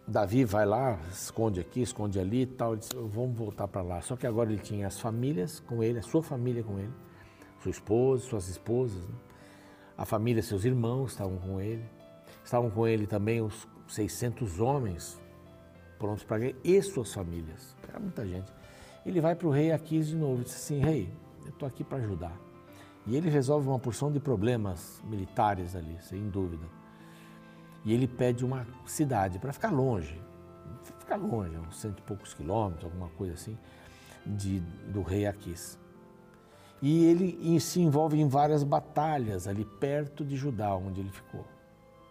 Davi 0.07 0.45
vai 0.45 0.67
lá, 0.67 0.99
esconde 1.11 1.61
aqui, 1.61 1.83
esconde 1.83 2.19
ali 2.19 2.43
e 2.43 2.47
tal, 2.47 2.77
diz, 2.77 2.89
vamos 2.93 3.37
voltar 3.37 3.69
para 3.69 3.83
lá. 3.83 4.01
Só 4.01 4.17
que 4.17 4.27
agora 4.27 4.53
ele 4.53 4.61
tinha 4.61 4.87
as 4.87 5.01
famílias 5.01 5.61
com 5.61 5.83
ele, 5.83 5.99
a 5.99 6.03
sua 6.03 6.23
família 6.23 6.63
com 6.63 6.79
ele, 6.79 6.93
sua 7.63 7.71
esposa, 7.71 8.25
suas 8.25 8.49
esposas, 8.49 9.03
né? 9.05 9.15
a 9.97 10.05
família, 10.05 10.43
seus 10.43 10.65
irmãos 10.65 11.13
estavam 11.13 11.39
com 11.39 11.61
ele. 11.61 11.85
Estavam 12.45 12.71
com 12.71 12.87
ele 12.87 13.07
também 13.07 13.41
os 13.41 13.67
600 13.89 14.61
homens 14.61 15.21
prontos 15.99 16.25
para 16.25 16.39
guerra 16.39 16.57
e 16.65 16.81
suas 16.83 17.13
famílias. 17.13 17.75
Era 17.89 17.99
muita 17.99 18.27
gente. 18.27 18.53
Ele 19.05 19.21
vai 19.21 19.35
para 19.35 19.47
o 19.47 19.51
rei 19.51 19.73
Aquis 19.73 20.09
de 20.09 20.17
novo 20.17 20.41
e 20.41 20.45
diz 20.45 20.55
assim: 20.55 20.81
Rei, 20.81 21.13
eu 21.45 21.51
estou 21.51 21.67
aqui 21.67 21.85
para 21.85 21.99
ajudar. 21.99 22.37
E 23.07 23.17
ele 23.17 23.31
resolve 23.31 23.69
uma 23.69 23.79
porção 23.79 24.11
de 24.11 24.19
problemas 24.19 25.01
militares 25.05 25.77
ali, 25.77 25.97
sem 26.03 26.29
dúvida. 26.29 26.67
E 27.85 27.93
ele 27.93 28.09
pede 28.09 28.45
uma 28.45 28.67
cidade 28.85 29.39
para 29.39 29.53
ficar 29.53 29.71
longe, 29.71 30.21
ficar 30.99 31.17
longe, 31.17 31.57
uns 31.57 31.81
cento 31.81 32.01
e 32.01 32.03
poucos 32.03 32.35
quilômetros, 32.35 32.85
alguma 32.85 33.09
coisa 33.11 33.35
assim, 33.35 33.57
de, 34.27 34.59
do 34.93 35.03
rei 35.03 35.25
Aquis. 35.25 35.79
E 36.83 37.05
ele 37.05 37.61
se 37.61 37.81
envolve 37.81 38.21
em 38.21 38.29
várias 38.29 38.65
batalhas 38.65 39.47
ali 39.47 39.65
perto 39.65 40.25
de 40.25 40.37
Judá, 40.37 40.75
onde 40.75 41.01
ele 41.01 41.11
ficou. 41.11 41.47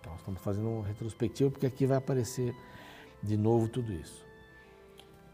Então, 0.05 0.15
estamos 0.17 0.39
fazendo 0.41 0.69
uma 0.69 0.85
retrospectiva 0.85 1.49
porque 1.49 1.65
aqui 1.65 1.87
vai 1.87 1.97
aparecer 1.97 2.55
de 3.23 3.35
novo 3.35 3.67
tudo 3.67 3.91
isso. 3.91 4.23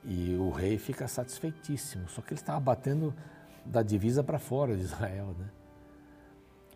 E 0.05 0.33
o 0.35 0.49
rei 0.49 0.77
fica 0.77 1.09
satisfeitíssimo, 1.09 2.07
só 2.07 2.21
que 2.21 2.33
ele 2.33 2.39
estava 2.39 2.59
batendo 2.59 3.13
da 3.65 3.83
divisa 3.83 4.23
para 4.23 4.39
fora 4.39 4.75
de 4.77 4.83
Israel, 4.83 5.35
né? 5.37 5.49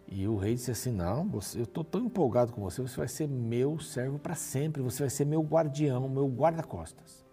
E 0.10 0.28
o 0.28 0.36
rei 0.36 0.56
disse 0.56 0.72
assim: 0.72 0.92
Não, 0.92 1.28
você, 1.28 1.58
eu 1.58 1.64
estou 1.64 1.86
tão 1.86 2.02
empolgado 2.02 2.52
com 2.52 2.62
você, 2.62 2.82
você 2.82 2.98
vai 2.98 3.08
ser 3.08 3.28
meu 3.30 3.80
servo 3.80 4.20
para 4.20 4.36
sempre, 4.36 4.82
você 4.82 5.04
vai 5.04 5.10
ser 5.10 5.26
meu 5.26 5.42
guardião, 5.42 6.10
meu 6.10 6.28
guarda-costas. 6.28 7.26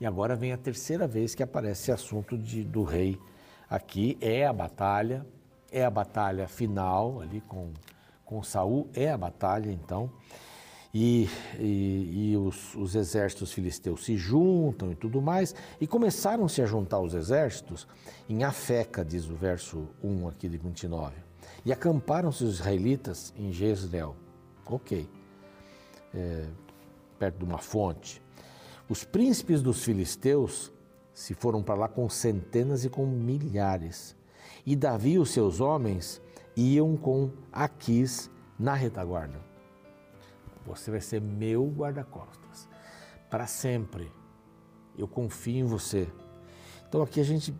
E 0.00 0.06
agora 0.06 0.36
vem 0.36 0.52
a 0.52 0.56
terceira 0.56 1.06
vez 1.06 1.34
que 1.34 1.42
aparece 1.42 1.82
esse 1.82 1.92
assunto 1.92 2.38
de, 2.38 2.64
do 2.64 2.84
rei 2.84 3.18
aqui: 3.68 4.16
é 4.20 4.46
a 4.46 4.52
batalha, 4.52 5.26
é 5.70 5.84
a 5.84 5.90
batalha 5.90 6.46
final 6.46 7.20
ali 7.20 7.40
com, 7.42 7.72
com 8.28 8.42
Saul, 8.42 8.88
é 8.92 9.10
a 9.10 9.16
batalha 9.16 9.72
então. 9.72 10.10
E, 10.92 11.28
e, 11.58 12.30
e 12.30 12.36
os, 12.36 12.74
os, 12.74 12.94
exércitos 12.94 13.52
filisteus 13.52 14.04
se 14.04 14.16
juntam 14.16 14.90
e 14.90 14.94
tudo 14.94 15.20
mais, 15.20 15.54
e 15.80 15.86
começaram-se 15.86 16.62
a 16.62 16.66
juntar 16.66 17.00
os 17.00 17.14
exércitos 17.14 17.86
em 18.28 18.42
Afeca, 18.44 19.04
diz 19.04 19.28
o 19.28 19.34
verso 19.34 19.88
1 20.02 20.28
aqui 20.28 20.48
de 20.48 20.58
29. 20.58 21.14
E 21.64 21.72
acamparam-se 21.72 22.44
os 22.44 22.54
israelitas 22.54 23.32
em 23.36 23.52
Jezreel. 23.52 24.14
Ok. 24.66 25.08
É, 26.14 26.46
perto 27.18 27.38
de 27.38 27.44
uma 27.44 27.58
fonte. 27.58 28.22
Os 28.88 29.04
príncipes 29.04 29.60
dos 29.60 29.84
filisteus 29.84 30.72
se 31.12 31.34
foram 31.34 31.62
para 31.62 31.74
lá 31.74 31.88
com 31.88 32.08
centenas 32.08 32.84
e 32.84 32.88
com 32.88 33.06
milhares. 33.06 34.16
E 34.64 34.76
Davi 34.76 35.12
e 35.12 35.18
os 35.18 35.30
seus 35.30 35.60
homens 35.60 36.20
iam 36.58 36.96
com 36.96 37.30
Aquis 37.52 38.28
na 38.58 38.74
retaguarda. 38.74 39.38
Você 40.66 40.90
vai 40.90 41.00
ser 41.00 41.20
meu 41.20 41.64
guarda-costas 41.66 42.68
para 43.30 43.46
sempre. 43.46 44.10
Eu 44.96 45.06
confio 45.06 45.56
em 45.56 45.64
você. 45.64 46.08
Então 46.88 47.00
aqui 47.00 47.20
a 47.20 47.24
gente 47.24 47.54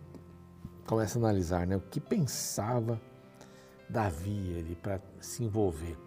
começa 0.85 1.17
a 1.17 1.21
analisar 1.21 1.65
né, 1.65 1.77
o 1.77 1.79
que 1.79 2.01
pensava 2.01 2.99
Davi 3.89 4.49
ele 4.49 4.75
para 4.75 4.99
se 5.21 5.45
envolver. 5.45 5.97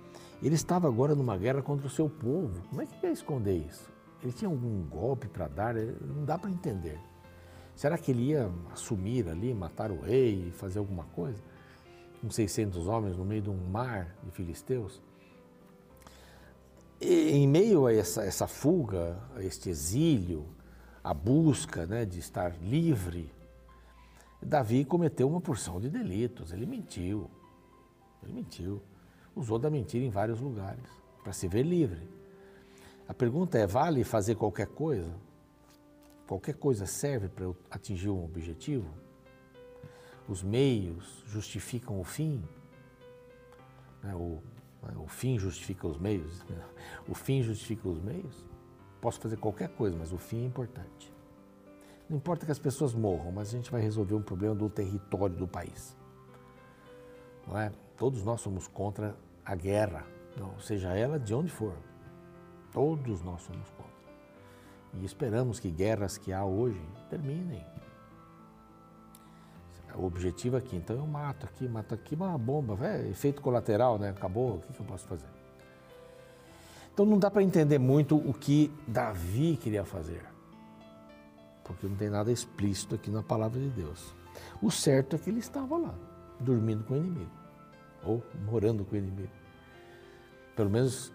Ele 0.42 0.54
estava 0.54 0.86
agora 0.86 1.14
numa 1.14 1.36
guerra 1.38 1.62
contra 1.62 1.86
o 1.86 1.90
seu 1.90 2.10
povo. 2.10 2.62
Como 2.68 2.82
é 2.82 2.86
que 2.86 2.94
ele 2.96 3.06
ia 3.06 3.12
esconder 3.12 3.56
isso? 3.56 3.90
Ele 4.22 4.32
tinha 4.32 4.50
algum 4.50 4.82
golpe 4.82 5.28
para 5.28 5.48
dar? 5.48 5.74
Não 5.74 6.24
dá 6.24 6.36
para 6.36 6.50
entender. 6.50 7.00
Será 7.74 7.96
que 7.96 8.10
ele 8.10 8.30
ia 8.30 8.50
assumir 8.70 9.28
ali, 9.28 9.54
matar 9.54 9.90
o 9.90 10.00
rei 10.00 10.52
fazer 10.52 10.78
alguma 10.78 11.04
coisa? 11.04 11.42
Com 12.22 12.30
600 12.30 12.86
homens 12.86 13.16
no 13.16 13.24
meio 13.24 13.42
de 13.42 13.50
um 13.50 13.56
mar 13.56 14.16
de 14.22 14.30
filisteus? 14.30 15.02
E, 17.00 17.32
em 17.32 17.48
meio 17.48 17.86
a 17.86 17.92
essa, 17.92 18.24
essa 18.24 18.46
fuga, 18.46 19.18
a 19.34 19.42
este 19.42 19.68
exílio, 19.68 20.46
a 21.02 21.12
busca 21.12 21.84
né, 21.84 22.04
de 22.04 22.20
estar 22.20 22.56
livre, 22.62 23.28
Davi 24.40 24.84
cometeu 24.84 25.28
uma 25.28 25.40
porção 25.40 25.80
de 25.80 25.90
delitos. 25.90 26.52
Ele 26.52 26.64
mentiu, 26.64 27.28
ele 28.22 28.32
mentiu. 28.32 28.80
Usou 29.34 29.58
da 29.58 29.68
mentira 29.68 30.04
em 30.04 30.10
vários 30.10 30.40
lugares 30.40 30.84
para 31.22 31.32
se 31.32 31.48
ver 31.48 31.64
livre. 31.64 32.08
A 33.08 33.14
pergunta 33.14 33.58
é: 33.58 33.66
vale 33.66 34.04
fazer 34.04 34.36
qualquer 34.36 34.68
coisa? 34.68 35.12
Qualquer 36.26 36.54
coisa 36.54 36.86
serve 36.86 37.28
para 37.28 37.52
atingir 37.70 38.10
um 38.10 38.24
objetivo? 38.24 38.88
Os 40.28 40.42
meios 40.42 41.22
justificam 41.26 42.00
o 42.00 42.04
fim? 42.04 42.42
Né, 44.02 44.14
o, 44.14 44.42
né, 44.82 44.94
o 44.96 45.06
fim 45.06 45.38
justifica 45.38 45.86
os 45.86 45.98
meios? 45.98 46.44
O 47.08 47.14
fim 47.14 47.42
justifica 47.42 47.88
os 47.88 48.00
meios? 48.00 48.44
Posso 49.00 49.20
fazer 49.20 49.36
qualquer 49.36 49.68
coisa, 49.70 49.96
mas 49.96 50.12
o 50.12 50.18
fim 50.18 50.44
é 50.44 50.46
importante. 50.46 51.12
Não 52.08 52.16
importa 52.18 52.46
que 52.46 52.52
as 52.52 52.58
pessoas 52.58 52.94
morram, 52.94 53.32
mas 53.32 53.48
a 53.48 53.52
gente 53.52 53.70
vai 53.70 53.80
resolver 53.80 54.14
um 54.14 54.22
problema 54.22 54.54
do 54.54 54.68
território 54.68 55.34
do 55.34 55.48
país. 55.48 55.96
Não 57.46 57.58
é? 57.58 57.72
Todos 57.96 58.22
nós 58.22 58.40
somos 58.40 58.68
contra 58.68 59.16
a 59.44 59.54
guerra, 59.54 60.06
não, 60.36 60.58
seja 60.60 60.94
ela 60.94 61.18
de 61.18 61.34
onde 61.34 61.50
for. 61.50 61.74
Todos 62.72 63.22
nós 63.22 63.42
somos 63.42 63.68
contra. 63.70 63.92
E 64.94 65.04
esperamos 65.04 65.58
que 65.58 65.70
guerras 65.70 66.18
que 66.18 66.32
há 66.32 66.44
hoje 66.44 66.80
terminem. 67.08 67.64
O 69.96 70.06
objetivo 70.06 70.56
aqui, 70.56 70.76
então 70.76 70.96
eu 70.96 71.06
mato 71.06 71.44
aqui, 71.46 71.68
mato 71.68 71.94
aqui, 71.94 72.14
uma 72.14 72.36
bomba, 72.38 72.78
é 72.86 73.08
efeito 73.08 73.42
colateral, 73.42 73.98
né? 73.98 74.10
Acabou, 74.10 74.56
o 74.56 74.60
que, 74.60 74.72
que 74.72 74.80
eu 74.80 74.86
posso 74.86 75.06
fazer? 75.06 75.26
Então 76.92 77.06
não 77.06 77.18
dá 77.18 77.30
para 77.30 77.42
entender 77.42 77.78
muito 77.78 78.16
o 78.16 78.34
que 78.34 78.70
Davi 78.86 79.56
queria 79.56 79.84
fazer, 79.84 80.22
porque 81.64 81.86
não 81.86 81.96
tem 81.96 82.10
nada 82.10 82.30
explícito 82.30 82.94
aqui 82.94 83.10
na 83.10 83.22
palavra 83.22 83.60
de 83.60 83.68
Deus. 83.70 84.14
O 84.60 84.70
certo 84.70 85.16
é 85.16 85.18
que 85.18 85.30
ele 85.30 85.40
estava 85.40 85.76
lá, 85.76 85.94
dormindo 86.38 86.84
com 86.84 86.94
o 86.94 86.96
inimigo 86.96 87.30
ou 88.04 88.22
morando 88.46 88.84
com 88.84 88.94
o 88.94 88.98
inimigo. 88.98 89.32
Pelo 90.56 90.70
menos 90.70 91.12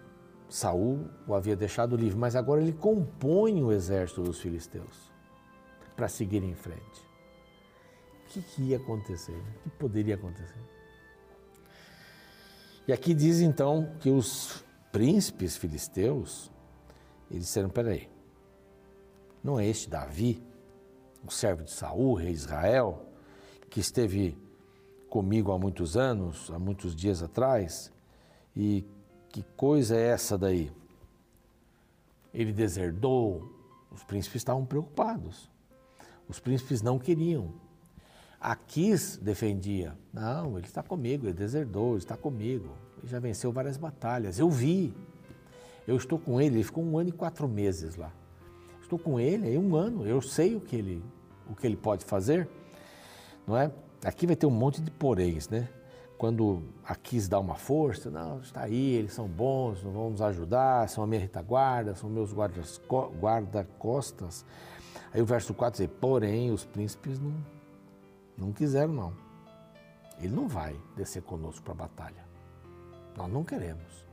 Saul 0.48 1.06
o 1.26 1.34
havia 1.34 1.54
deixado 1.54 1.96
livre, 1.96 2.18
mas 2.18 2.34
agora 2.34 2.60
ele 2.60 2.72
compõe 2.72 3.62
o 3.62 3.70
exército 3.70 4.22
dos 4.22 4.40
filisteus 4.40 5.12
para 5.94 6.08
seguir 6.08 6.42
em 6.42 6.54
frente. 6.54 7.07
Que, 8.28 8.42
que 8.42 8.62
ia 8.62 8.76
acontecer? 8.76 9.36
O 9.36 9.62
que 9.62 9.70
poderia 9.70 10.14
acontecer? 10.14 10.60
E 12.86 12.92
aqui 12.92 13.14
diz 13.14 13.40
então 13.40 13.94
que 14.00 14.10
os 14.10 14.64
príncipes 14.92 15.56
filisteus, 15.56 16.50
eles 17.30 17.44
disseram, 17.44 17.68
peraí, 17.68 18.08
não 19.42 19.58
é 19.58 19.66
este 19.66 19.88
Davi, 19.88 20.42
o 21.26 21.30
servo 21.30 21.64
de 21.64 21.70
Saul, 21.70 22.14
rei 22.14 22.32
de 22.32 22.38
Israel, 22.38 23.06
que 23.70 23.80
esteve 23.80 24.36
comigo 25.08 25.52
há 25.52 25.58
muitos 25.58 25.96
anos, 25.96 26.50
há 26.50 26.58
muitos 26.58 26.94
dias 26.94 27.22
atrás, 27.22 27.92
e 28.56 28.84
que 29.30 29.42
coisa 29.56 29.96
é 29.96 30.08
essa 30.08 30.36
daí? 30.36 30.70
Ele 32.32 32.52
deserdou, 32.52 33.52
os 33.90 34.04
príncipes 34.04 34.40
estavam 34.40 34.64
preocupados. 34.64 35.50
Os 36.28 36.38
príncipes 36.38 36.82
não 36.82 36.98
queriam. 36.98 37.67
Aquis 38.40 39.16
defendia. 39.16 39.96
Não, 40.12 40.58
ele 40.58 40.66
está 40.66 40.82
comigo, 40.82 41.26
ele 41.26 41.32
deserdou, 41.32 41.90
ele 41.90 41.98
está 41.98 42.16
comigo. 42.16 42.68
Ele 42.98 43.08
já 43.08 43.18
venceu 43.18 43.52
várias 43.52 43.76
batalhas. 43.76 44.38
Eu 44.38 44.50
vi. 44.50 44.94
Eu 45.86 45.96
estou 45.96 46.18
com 46.18 46.40
ele, 46.40 46.56
ele 46.56 46.64
ficou 46.64 46.84
um 46.84 46.98
ano 46.98 47.08
e 47.08 47.12
quatro 47.12 47.48
meses 47.48 47.96
lá. 47.96 48.12
Estou 48.88 48.98
com 48.98 49.20
ele 49.20 49.54
há 49.54 49.60
um 49.60 49.76
ano, 49.76 50.06
eu 50.06 50.22
sei 50.22 50.54
o 50.54 50.60
que 50.60 50.74
ele, 50.74 51.04
o 51.46 51.54
que 51.54 51.66
ele 51.66 51.76
pode 51.76 52.06
fazer, 52.06 52.48
não 53.46 53.54
é? 53.54 53.70
Aqui 54.02 54.26
vai 54.26 54.34
ter 54.34 54.46
um 54.46 54.50
monte 54.50 54.80
de 54.80 54.90
poréns, 54.90 55.46
né? 55.46 55.68
Quando 56.16 56.62
a 56.84 56.96
dar 57.28 57.38
uma 57.38 57.54
força, 57.54 58.10
não, 58.10 58.40
está 58.40 58.62
aí, 58.62 58.94
eles 58.94 59.12
são 59.12 59.28
bons, 59.28 59.82
vão 59.82 60.08
nos 60.10 60.22
ajudar, 60.22 60.88
são 60.88 61.04
a 61.04 61.06
minha 61.06 61.20
retaguarda, 61.20 61.94
são 61.94 62.08
meus 62.08 62.32
guarda-costas. 62.32 64.42
Aí 65.12 65.20
o 65.20 65.26
verso 65.26 65.52
4 65.52 65.84
diz, 65.84 65.94
porém, 66.00 66.50
os 66.50 66.64
príncipes 66.64 67.20
não, 67.20 67.34
não 68.38 68.52
quiseram, 68.52 68.92
não. 68.92 69.12
Ele 70.20 70.34
não 70.34 70.48
vai 70.48 70.80
descer 70.96 71.22
conosco 71.22 71.62
para 71.62 71.72
a 71.72 71.76
batalha. 71.76 72.24
Nós 73.16 73.30
não 73.30 73.44
queremos. 73.44 74.06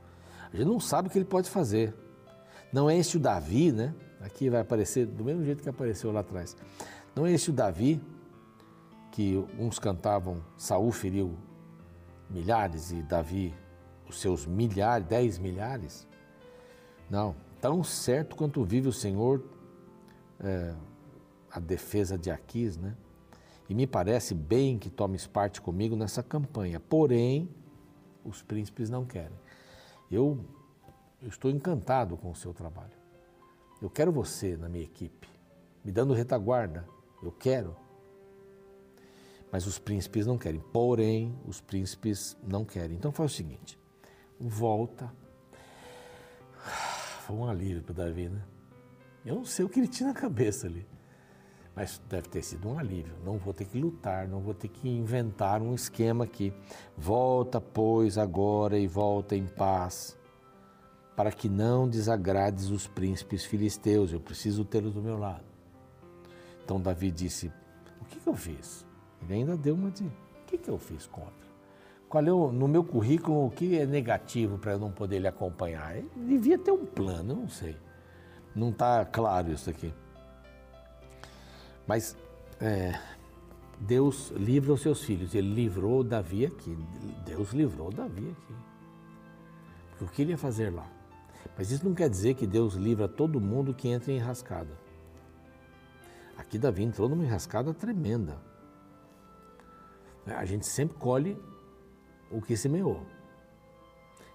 A 0.52 0.56
gente 0.56 0.66
não 0.66 0.80
sabe 0.80 1.08
o 1.08 1.10
que 1.10 1.18
ele 1.18 1.24
pode 1.24 1.48
fazer. 1.48 1.94
Não 2.72 2.90
é 2.90 2.96
esse 2.96 3.16
o 3.16 3.20
Davi, 3.20 3.70
né? 3.70 3.94
Aqui 4.20 4.50
vai 4.50 4.60
aparecer 4.60 5.06
do 5.06 5.24
mesmo 5.24 5.44
jeito 5.44 5.62
que 5.62 5.68
apareceu 5.68 6.10
lá 6.10 6.20
atrás. 6.20 6.56
Não 7.14 7.24
é 7.24 7.32
esse 7.32 7.50
o 7.50 7.52
Davi 7.52 8.00
que 9.12 9.36
uns 9.58 9.78
cantavam 9.78 10.42
Saul 10.58 10.90
feriu 10.90 11.36
milhares 12.28 12.90
e 12.90 13.02
Davi 13.02 13.54
os 14.08 14.20
seus 14.20 14.44
milhares, 14.44 15.06
dez 15.06 15.38
milhares. 15.38 16.06
Não, 17.08 17.34
tão 17.60 17.82
certo 17.84 18.34
quanto 18.34 18.64
vive 18.64 18.88
o 18.88 18.92
Senhor, 18.92 19.42
é, 20.40 20.74
a 21.50 21.60
defesa 21.60 22.18
de 22.18 22.30
Aquis, 22.30 22.76
né? 22.76 22.94
E 23.68 23.74
me 23.74 23.86
parece 23.86 24.34
bem 24.34 24.78
que 24.78 24.88
tomes 24.88 25.26
parte 25.26 25.60
comigo 25.60 25.96
nessa 25.96 26.22
campanha. 26.22 26.78
Porém, 26.78 27.48
os 28.24 28.42
príncipes 28.42 28.88
não 28.88 29.04
querem. 29.04 29.36
Eu, 30.10 30.44
eu 31.20 31.28
estou 31.28 31.50
encantado 31.50 32.16
com 32.16 32.30
o 32.30 32.34
seu 32.34 32.54
trabalho. 32.54 32.96
Eu 33.80 33.90
quero 33.90 34.12
você 34.12 34.56
na 34.56 34.68
minha 34.68 34.84
equipe, 34.84 35.28
me 35.84 35.90
dando 35.90 36.14
retaguarda. 36.14 36.86
Eu 37.22 37.32
quero. 37.32 37.76
Mas 39.50 39.66
os 39.66 39.78
príncipes 39.78 40.26
não 40.26 40.38
querem. 40.38 40.60
Porém, 40.72 41.38
os 41.46 41.60
príncipes 41.60 42.36
não 42.42 42.64
querem. 42.64 42.96
Então 42.96 43.12
faz 43.12 43.32
o 43.32 43.34
seguinte: 43.34 43.78
volta. 44.38 45.12
Foi 47.26 47.36
um 47.36 47.48
alívio 47.48 47.82
para 47.82 48.04
Davi, 48.04 48.28
né? 48.28 48.42
Eu 49.24 49.34
não 49.34 49.44
sei 49.44 49.64
o 49.64 49.68
que 49.68 49.80
ele 49.80 49.88
tinha 49.88 50.10
na 50.10 50.14
cabeça 50.14 50.68
ali. 50.68 50.86
Mas 51.76 52.00
deve 52.08 52.26
ter 52.30 52.42
sido 52.42 52.70
um 52.70 52.78
alívio. 52.78 53.12
Não 53.22 53.36
vou 53.36 53.52
ter 53.52 53.66
que 53.66 53.78
lutar, 53.78 54.26
não 54.26 54.40
vou 54.40 54.54
ter 54.54 54.68
que 54.68 54.88
inventar 54.88 55.60
um 55.60 55.74
esquema 55.74 56.24
aqui. 56.24 56.50
Volta, 56.96 57.60
pois, 57.60 58.16
agora 58.16 58.78
e 58.78 58.86
volta 58.86 59.36
em 59.36 59.46
paz, 59.46 60.16
para 61.14 61.30
que 61.30 61.50
não 61.50 61.86
desagrades 61.86 62.70
os 62.70 62.86
príncipes 62.86 63.44
filisteus. 63.44 64.10
Eu 64.10 64.20
preciso 64.20 64.64
tê-los 64.64 64.94
do 64.94 65.02
meu 65.02 65.18
lado. 65.18 65.44
Então 66.64 66.80
Davi 66.80 67.10
disse: 67.10 67.52
O 68.00 68.06
que, 68.06 68.20
que 68.20 68.26
eu 68.26 68.34
fiz? 68.34 68.86
Ele 69.20 69.34
ainda 69.34 69.54
deu 69.54 69.74
uma 69.74 69.90
de: 69.90 70.04
O 70.04 70.46
que, 70.46 70.56
que 70.56 70.70
eu 70.70 70.78
fiz 70.78 71.06
contra? 71.06 71.46
Qual 72.08 72.24
é 72.24 72.32
o, 72.32 72.50
no 72.52 72.66
meu 72.66 72.84
currículo 72.84 73.46
o 73.46 73.50
que 73.50 73.78
é 73.78 73.84
negativo 73.84 74.56
para 74.56 74.72
eu 74.72 74.78
não 74.78 74.90
poder 74.90 75.18
lhe 75.18 75.28
acompanhar? 75.28 75.94
Ele 75.94 76.08
devia 76.16 76.56
ter 76.56 76.70
um 76.70 76.86
plano, 76.86 77.32
eu 77.32 77.36
não 77.36 77.48
sei. 77.50 77.76
Não 78.54 78.70
está 78.70 79.04
claro 79.04 79.52
isso 79.52 79.68
aqui. 79.68 79.92
Mas 81.86 82.16
é, 82.60 82.98
Deus 83.78 84.30
livra 84.30 84.72
os 84.72 84.80
seus 84.80 85.02
filhos. 85.02 85.34
Ele 85.34 85.52
livrou 85.52 86.02
Davi 86.02 86.46
aqui. 86.46 86.76
Deus 87.24 87.52
livrou 87.52 87.90
Davi 87.90 88.30
aqui. 88.30 88.54
Porque 89.90 90.04
o 90.04 90.08
que 90.08 90.22
ele 90.22 90.32
ia 90.32 90.38
fazer 90.38 90.70
lá? 90.70 90.86
Mas 91.56 91.70
isso 91.70 91.86
não 91.86 91.94
quer 91.94 92.10
dizer 92.10 92.34
que 92.34 92.46
Deus 92.46 92.74
livra 92.74 93.08
todo 93.08 93.40
mundo 93.40 93.72
que 93.72 93.88
entra 93.88 94.12
em 94.12 94.16
enrascada. 94.16 94.78
Aqui 96.36 96.58
Davi 96.58 96.82
entrou 96.82 97.08
numa 97.08 97.24
enrascada 97.24 97.72
tremenda. 97.72 98.36
A 100.26 100.44
gente 100.44 100.66
sempre 100.66 100.98
colhe 100.98 101.38
o 102.30 102.42
que 102.42 102.56
semeou. 102.56 103.06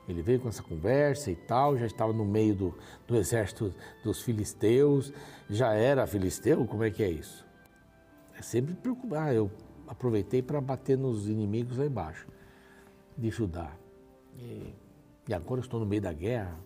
Ele 0.07 0.21
veio 0.21 0.39
com 0.39 0.49
essa 0.49 0.63
conversa 0.63 1.31
e 1.31 1.35
tal, 1.35 1.77
já 1.77 1.85
estava 1.85 2.11
no 2.11 2.25
meio 2.25 2.55
do, 2.55 2.77
do 3.07 3.15
exército 3.15 3.73
dos 4.03 4.21
filisteus, 4.21 5.13
já 5.49 5.73
era 5.73 6.07
filisteu? 6.07 6.65
Como 6.65 6.83
é 6.83 6.89
que 6.89 7.03
é 7.03 7.09
isso? 7.09 7.45
É 8.37 8.41
sempre 8.41 8.73
preocupar. 8.73 9.29
Ah, 9.29 9.33
eu 9.33 9.51
aproveitei 9.87 10.41
para 10.41 10.59
bater 10.59 10.97
nos 10.97 11.29
inimigos 11.29 11.77
lá 11.77 11.85
embaixo 11.85 12.27
de 13.17 13.29
Judá. 13.29 13.71
E, 14.37 14.73
e 15.27 15.33
agora 15.33 15.61
estou 15.61 15.79
no 15.79 15.85
meio 15.85 16.01
da 16.01 16.11
guerra. 16.13 16.57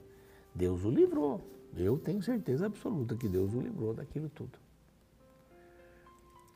Deus 0.53 0.85
o 0.85 0.89
livrou. 0.89 1.41
Eu 1.75 1.97
tenho 1.97 2.21
certeza 2.21 2.65
absoluta 2.65 3.15
que 3.15 3.27
Deus 3.27 3.53
o 3.53 3.59
livrou 3.59 3.93
daquilo 3.93 4.29
tudo. 4.29 4.57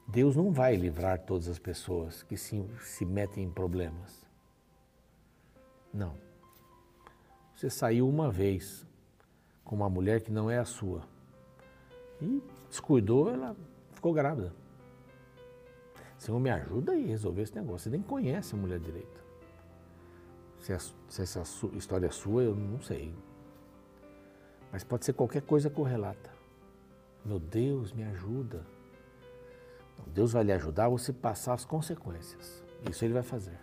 Deus 0.08 0.36
não 0.36 0.52
vai 0.52 0.76
livrar 0.76 1.20
todas 1.20 1.48
as 1.48 1.60
pessoas 1.60 2.24
que 2.24 2.38
se, 2.38 2.66
se 2.82 3.06
metem 3.06 3.44
em 3.44 3.52
problemas. 3.52 4.26
Não. 5.94 6.29
Você 7.60 7.70
saiu 7.70 8.08
uma 8.08 8.32
vez 8.32 8.88
com 9.66 9.76
uma 9.76 9.90
mulher 9.90 10.22
que 10.22 10.32
não 10.32 10.50
é 10.50 10.60
a 10.60 10.64
sua 10.64 11.02
e 12.22 12.42
descuidou, 12.70 13.30
ela 13.30 13.54
ficou 13.92 14.14
grávida. 14.14 14.54
Senhor, 16.18 16.40
me 16.40 16.50
ajuda 16.50 16.94
aí 16.94 17.04
a 17.04 17.08
resolver 17.08 17.42
esse 17.42 17.54
negócio. 17.54 17.80
Você 17.80 17.90
nem 17.90 18.02
conhece 18.02 18.56
a 18.56 18.58
mulher 18.58 18.80
direito. 18.80 19.26
Se, 20.62 20.72
a, 20.72 20.80
se 20.80 21.22
essa 21.22 21.44
história 21.74 22.08
é 22.08 22.12
sua, 22.12 22.44
eu 22.44 22.56
não 22.56 22.80
sei. 22.80 23.14
Mas 24.72 24.86
pode 24.86 25.04
ser 25.04 25.12
qualquer 25.12 25.42
coisa 25.42 25.70
correlata. 25.70 26.32
Meu 27.26 27.42
Deus, 27.42 27.92
me 27.92 28.04
ajuda. 28.06 28.66
Deus 30.08 30.32
vai 30.32 30.46
lhe 30.46 30.54
ajudar 30.54 30.88
você 30.88 31.12
passar 31.12 31.56
as 31.56 31.66
consequências. 31.66 32.64
Isso 32.90 33.04
ele 33.04 33.16
vai 33.16 33.24
fazer. 33.24 33.60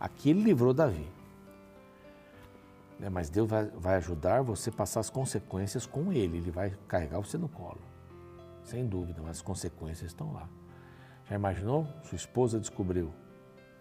Aqui 0.00 0.30
ele 0.30 0.42
livrou 0.42 0.72
Davi. 0.72 1.19
Né, 3.00 3.08
mas 3.08 3.30
Deus 3.30 3.48
vai, 3.48 3.64
vai 3.66 3.96
ajudar 3.96 4.42
você 4.42 4.68
a 4.68 4.72
passar 4.72 5.00
as 5.00 5.08
consequências 5.08 5.86
com 5.86 6.12
Ele. 6.12 6.36
Ele 6.36 6.50
vai 6.50 6.76
carregar 6.86 7.18
você 7.18 7.38
no 7.38 7.48
colo. 7.48 7.80
Sem 8.62 8.86
dúvida, 8.86 9.22
mas 9.22 9.38
as 9.38 9.42
consequências 9.42 10.10
estão 10.10 10.32
lá. 10.34 10.46
Já 11.24 11.34
imaginou? 11.34 11.86
Sua 12.02 12.16
esposa 12.16 12.60
descobriu. 12.60 13.10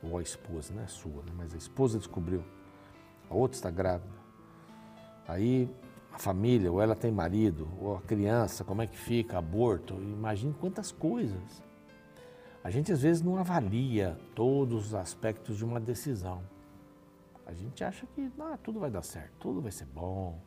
Ou 0.02 0.18
a 0.18 0.22
esposa, 0.22 0.74
não 0.74 0.82
é 0.82 0.88
sua, 0.88 1.22
né? 1.24 1.34
mas 1.36 1.54
a 1.54 1.58
esposa 1.58 1.98
descobriu. 1.98 2.42
A 3.30 3.34
outra 3.34 3.58
está 3.58 3.70
grávida. 3.70 4.18
Aí 5.28 5.70
a 6.14 6.18
família, 6.18 6.72
ou 6.72 6.82
ela 6.82 6.96
tem 6.96 7.12
marido, 7.12 7.68
ou 7.78 7.98
a 7.98 8.02
criança, 8.02 8.64
como 8.64 8.82
é 8.82 8.88
que 8.88 8.98
fica, 8.98 9.38
aborto. 9.38 9.96
Imagine 9.96 10.54
quantas 10.54 10.94
coisas. 10.94 11.62
A 12.64 12.70
gente 12.70 12.92
às 12.94 13.02
vezes 13.02 13.22
não 13.22 13.36
avalia 13.38 14.18
todos 14.34 14.88
os 14.88 14.94
aspectos 14.94 15.58
de 15.58 15.66
uma 15.66 15.80
decisão. 15.80 16.42
A 17.50 17.54
gente 17.54 17.84
acha 17.84 18.06
que 18.06 18.32
ah, 18.40 18.60
tudo 18.62 18.80
vai 18.80 18.92
dar 18.92 19.02
certo, 19.02 19.32
tudo 19.40 19.60
vai 19.60 19.72
ser 19.72 19.86
bom. 19.86 20.40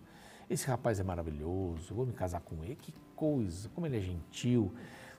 Esse 0.48 0.68
rapaz 0.68 1.00
é 1.00 1.02
maravilhoso, 1.02 1.92
vou 1.92 2.06
me 2.06 2.12
casar 2.12 2.40
com 2.42 2.62
ele, 2.62 2.76
que 2.76 2.94
coisa, 3.16 3.68
como 3.70 3.88
ele 3.88 3.96
é 3.96 4.00
gentil. 4.00 4.72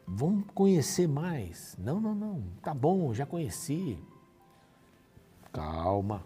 Vamos 0.07 0.45
conhecer 0.55 1.09
mais. 1.09 1.75
Não, 1.77 1.99
não, 1.99 2.15
não, 2.15 2.41
tá 2.61 2.73
bom, 2.73 3.13
já 3.13 3.25
conheci. 3.25 4.01
Calma. 5.51 6.23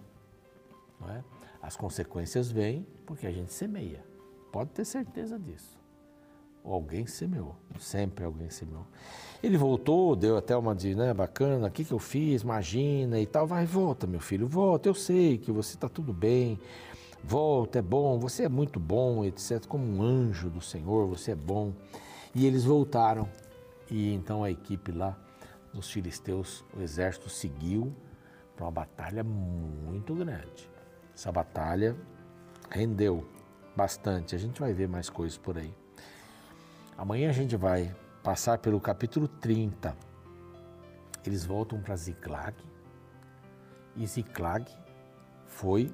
Não 1.00 1.10
é? 1.10 1.24
As 1.60 1.76
consequências 1.76 2.52
vêm 2.52 2.86
porque 3.08 3.26
a 3.26 3.32
gente 3.32 3.52
semeia. 3.52 4.06
Pode 4.52 4.70
ter 4.70 4.86
certeza 4.86 5.39
disso. 5.39 5.80
Alguém 6.68 7.08
semeou, 7.08 7.56
sempre 7.80 8.26
alguém 8.26 8.50
semeou. 8.50 8.86
Ele 9.42 9.58
voltou, 9.58 10.16
deu 10.16 10.36
até 10.36 10.56
uma 10.58 10.76
de, 10.76 10.96
né, 10.96 11.14
bacana, 11.14 11.68
o 11.68 11.72
que, 11.72 11.86
que 11.86 11.94
eu 11.94 12.00
fiz, 12.00 12.42
imagina 12.42 13.20
e 13.20 13.26
tal. 13.26 13.48
Vai, 13.48 13.66
volta, 13.66 14.06
meu 14.06 14.20
filho, 14.20 14.48
volta, 14.48 14.90
eu 14.90 14.94
sei 14.94 15.38
que 15.38 15.50
você 15.52 15.76
está 15.76 15.88
tudo 15.88 16.12
bem. 16.12 16.60
Volta, 17.24 17.80
é 17.80 17.82
bom, 17.82 18.20
você 18.20 18.44
é 18.44 18.50
muito 18.50 18.80
bom, 18.80 19.24
etc. 19.24 19.66
Como 19.66 19.86
um 19.86 20.02
anjo 20.02 20.50
do 20.50 20.60
Senhor, 20.60 21.08
você 21.08 21.32
é 21.32 21.36
bom. 21.36 21.72
E 22.36 22.46
eles 22.46 22.66
voltaram. 22.66 23.30
E 23.90 24.14
então 24.14 24.44
a 24.44 24.52
equipe 24.52 24.92
lá 24.92 25.18
dos 25.74 25.90
filisteus, 25.90 26.66
o 26.76 26.82
exército 26.82 27.30
seguiu 27.30 27.94
para 28.56 28.66
uma 28.66 28.72
batalha 28.72 29.24
muito 29.24 30.14
grande. 30.14 30.70
Essa 31.14 31.32
batalha 31.32 31.96
rendeu 32.70 33.26
bastante. 33.76 34.36
A 34.36 34.38
gente 34.38 34.60
vai 34.60 34.74
ver 34.74 34.90
mais 34.90 35.10
coisas 35.10 35.38
por 35.38 35.58
aí. 35.58 35.74
Amanhã 36.98 37.30
a 37.30 37.32
gente 37.34 37.56
vai 37.56 37.96
passar 38.24 38.58
pelo 38.58 38.82
capítulo 38.82 39.28
30. 39.28 39.96
Eles 41.24 41.46
voltam 41.46 41.80
para 41.80 41.96
Ziklag 41.96 42.56
e 43.96 44.08
Ziklag 44.08 44.66
foi 45.46 45.92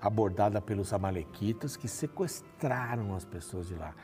abordada 0.00 0.60
pelos 0.60 0.92
amalequitas 0.92 1.76
que 1.76 1.86
sequestraram 1.86 3.14
as 3.14 3.24
pessoas 3.24 3.68
de 3.68 3.76
lá, 3.76 3.94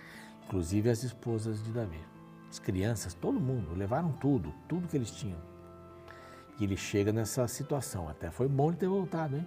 inclusive 0.45 0.89
as 0.89 1.03
esposas 1.03 1.65
de 1.65 1.73
Davi. 1.73 2.01
As 2.49 2.61
crianças, 2.61 3.13
todo 3.13 3.41
mundo, 3.41 3.75
levaram 3.75 4.13
tudo, 4.13 4.55
tudo 4.69 4.87
que 4.87 4.97
eles 4.97 5.11
tinham. 5.11 5.39
E 6.61 6.65
ele 6.65 6.77
chega 6.77 7.13
nessa 7.13 7.49
situação. 7.49 8.09
Até 8.09 8.31
foi 8.31 8.47
bom 8.47 8.69
ele 8.69 8.77
ter 8.77 8.87
voltado, 8.87 9.37
hein? 9.37 9.47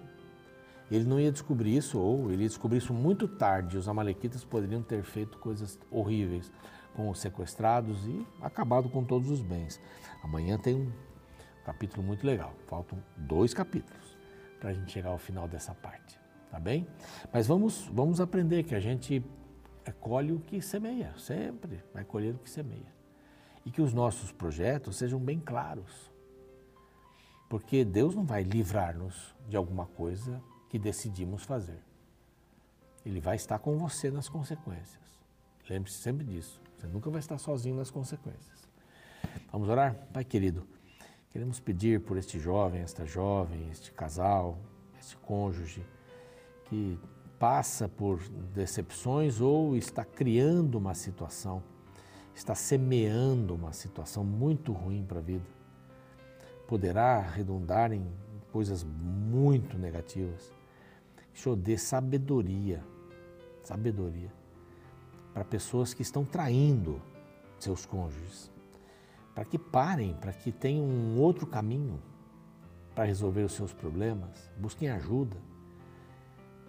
Ele 0.90 1.04
não 1.04 1.18
ia 1.18 1.32
descobrir 1.32 1.74
isso, 1.74 1.98
ou 1.98 2.30
ele 2.30 2.42
ia 2.42 2.48
descobrir 2.48 2.76
isso 2.76 2.92
muito 2.92 3.26
tarde. 3.26 3.78
Os 3.78 3.88
amalequitas 3.88 4.44
poderiam 4.44 4.82
ter 4.82 5.02
feito 5.02 5.38
coisas 5.38 5.78
horríveis 5.90 6.52
com 7.00 7.08
os 7.08 7.18
sequestrados 7.18 8.06
e 8.06 8.26
acabado 8.42 8.90
com 8.90 9.02
todos 9.02 9.30
os 9.30 9.40
bens. 9.40 9.80
Amanhã 10.22 10.58
tem 10.58 10.76
um 10.76 10.92
capítulo 11.64 12.02
muito 12.02 12.26
legal. 12.26 12.52
Faltam 12.66 13.02
dois 13.16 13.54
capítulos 13.54 14.18
para 14.60 14.70
a 14.70 14.72
gente 14.74 14.92
chegar 14.92 15.08
ao 15.08 15.18
final 15.18 15.48
dessa 15.48 15.74
parte, 15.74 16.20
tá 16.50 16.60
bem? 16.60 16.86
Mas 17.32 17.46
vamos, 17.46 17.86
vamos 17.86 18.20
aprender 18.20 18.64
que 18.64 18.74
a 18.74 18.80
gente 18.80 19.24
colhe 19.98 20.32
o 20.32 20.40
que 20.40 20.60
semeia, 20.60 21.14
sempre 21.16 21.82
vai 21.94 22.04
colher 22.04 22.34
o 22.34 22.38
que 22.38 22.50
semeia. 22.50 23.00
E 23.64 23.70
que 23.70 23.80
os 23.80 23.94
nossos 23.94 24.30
projetos 24.30 24.96
sejam 24.96 25.18
bem 25.18 25.40
claros. 25.40 26.10
Porque 27.48 27.82
Deus 27.82 28.14
não 28.14 28.24
vai 28.24 28.42
livrar-nos 28.42 29.34
de 29.48 29.56
alguma 29.56 29.86
coisa 29.86 30.40
que 30.68 30.78
decidimos 30.78 31.44
fazer. 31.44 31.82
Ele 33.04 33.20
vai 33.20 33.36
estar 33.36 33.58
com 33.58 33.78
você 33.78 34.10
nas 34.10 34.28
consequências. 34.28 35.00
Lembre-se 35.68 35.98
sempre 35.98 36.26
disso. 36.26 36.60
Você 36.80 36.86
nunca 36.86 37.10
vai 37.10 37.18
estar 37.18 37.36
sozinho 37.36 37.76
nas 37.76 37.90
consequências. 37.90 38.66
Vamos 39.52 39.68
orar? 39.68 39.94
Pai 40.14 40.24
querido, 40.24 40.66
queremos 41.30 41.60
pedir 41.60 42.00
por 42.00 42.16
este 42.16 42.38
jovem, 42.38 42.80
esta 42.80 43.04
jovem, 43.04 43.68
este 43.70 43.92
casal, 43.92 44.58
este 44.98 45.14
cônjuge 45.18 45.84
que 46.64 46.98
passa 47.38 47.86
por 47.86 48.18
decepções 48.54 49.42
ou 49.42 49.76
está 49.76 50.06
criando 50.06 50.78
uma 50.78 50.94
situação, 50.94 51.62
está 52.34 52.54
semeando 52.54 53.54
uma 53.54 53.74
situação 53.74 54.24
muito 54.24 54.72
ruim 54.72 55.04
para 55.04 55.18
a 55.18 55.22
vida. 55.22 55.44
Poderá 56.66 57.20
redundar 57.20 57.92
em 57.92 58.10
coisas 58.50 58.82
muito 58.82 59.76
negativas. 59.76 60.50
Que 61.34 61.38
o 61.38 61.42
Senhor 61.42 61.56
dê 61.56 61.76
sabedoria, 61.76 62.82
sabedoria 63.62 64.39
para 65.32 65.44
pessoas 65.44 65.94
que 65.94 66.02
estão 66.02 66.24
traindo 66.24 67.00
seus 67.58 67.84
cônjuges. 67.84 68.50
para 69.34 69.44
que 69.44 69.58
parem, 69.58 70.14
para 70.14 70.32
que 70.32 70.50
tenham 70.50 70.84
um 70.84 71.18
outro 71.18 71.46
caminho 71.46 72.02
para 72.94 73.04
resolver 73.04 73.42
os 73.42 73.52
seus 73.52 73.72
problemas, 73.72 74.50
busquem 74.58 74.90
ajuda. 74.90 75.36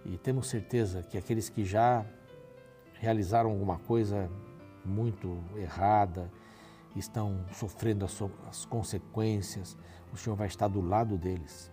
E 0.05 0.17
temos 0.17 0.47
certeza 0.47 1.01
que 1.01 1.17
aqueles 1.17 1.49
que 1.49 1.65
já 1.65 2.05
realizaram 2.93 3.49
alguma 3.49 3.79
coisa 3.79 4.29
muito 4.85 5.43
errada, 5.55 6.31
estão 6.95 7.45
sofrendo 7.51 8.05
as, 8.05 8.21
as 8.47 8.65
consequências, 8.65 9.77
o 10.13 10.17
Senhor 10.17 10.35
vai 10.35 10.47
estar 10.47 10.67
do 10.67 10.81
lado 10.81 11.17
deles. 11.17 11.71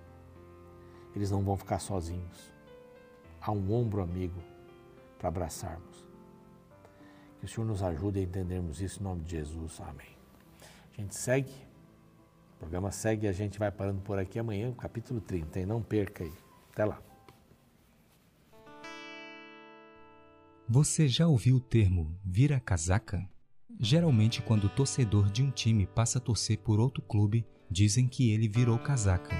Eles 1.14 1.31
não 1.31 1.42
vão 1.42 1.57
ficar 1.57 1.81
sozinhos. 1.81 2.53
Há 3.40 3.53
um 3.53 3.72
ombro 3.72 4.03
amigo 4.03 4.40
para 5.18 5.29
abraçarmos. 5.29 6.08
Que 7.38 7.44
o 7.44 7.48
Senhor 7.48 7.66
nos 7.66 7.83
ajude 7.83 8.18
a 8.18 8.22
entendermos 8.22 8.81
isso 8.81 9.01
em 9.01 9.05
nome 9.05 9.22
de 9.22 9.33
Jesus. 9.33 9.81
Amém. 9.81 10.16
A 10.96 11.01
gente 11.01 11.14
segue. 11.14 11.53
O 12.57 12.59
programa 12.59 12.90
segue 12.90 13.27
e 13.27 13.29
a 13.29 13.33
gente 13.33 13.59
vai 13.59 13.70
parando 13.70 14.01
por 14.01 14.18
aqui 14.18 14.38
amanhã, 14.38 14.72
capítulo 14.72 15.20
30. 15.20 15.61
E 15.61 15.66
não 15.66 15.83
perca 15.83 16.24
aí. 16.24 16.33
Até 16.72 16.85
lá. 16.85 17.01
Você 20.68 21.09
já 21.09 21.27
ouviu 21.27 21.57
o 21.57 21.61
termo 21.61 22.14
vira 22.24 22.61
casaca? 22.61 23.27
Geralmente, 23.81 24.42
quando 24.42 24.64
o 24.64 24.68
torcedor 24.68 25.31
de 25.31 25.42
um 25.42 25.51
time 25.51 25.87
passa 25.87 26.18
a 26.18 26.20
torcer 26.20 26.59
por 26.59 26.81
outro 26.81 27.03
clube, 27.03 27.46
dizem 27.70 28.09
que 28.09 28.33
ele 28.33 28.48
virou 28.48 28.79
casaca. 28.79 29.37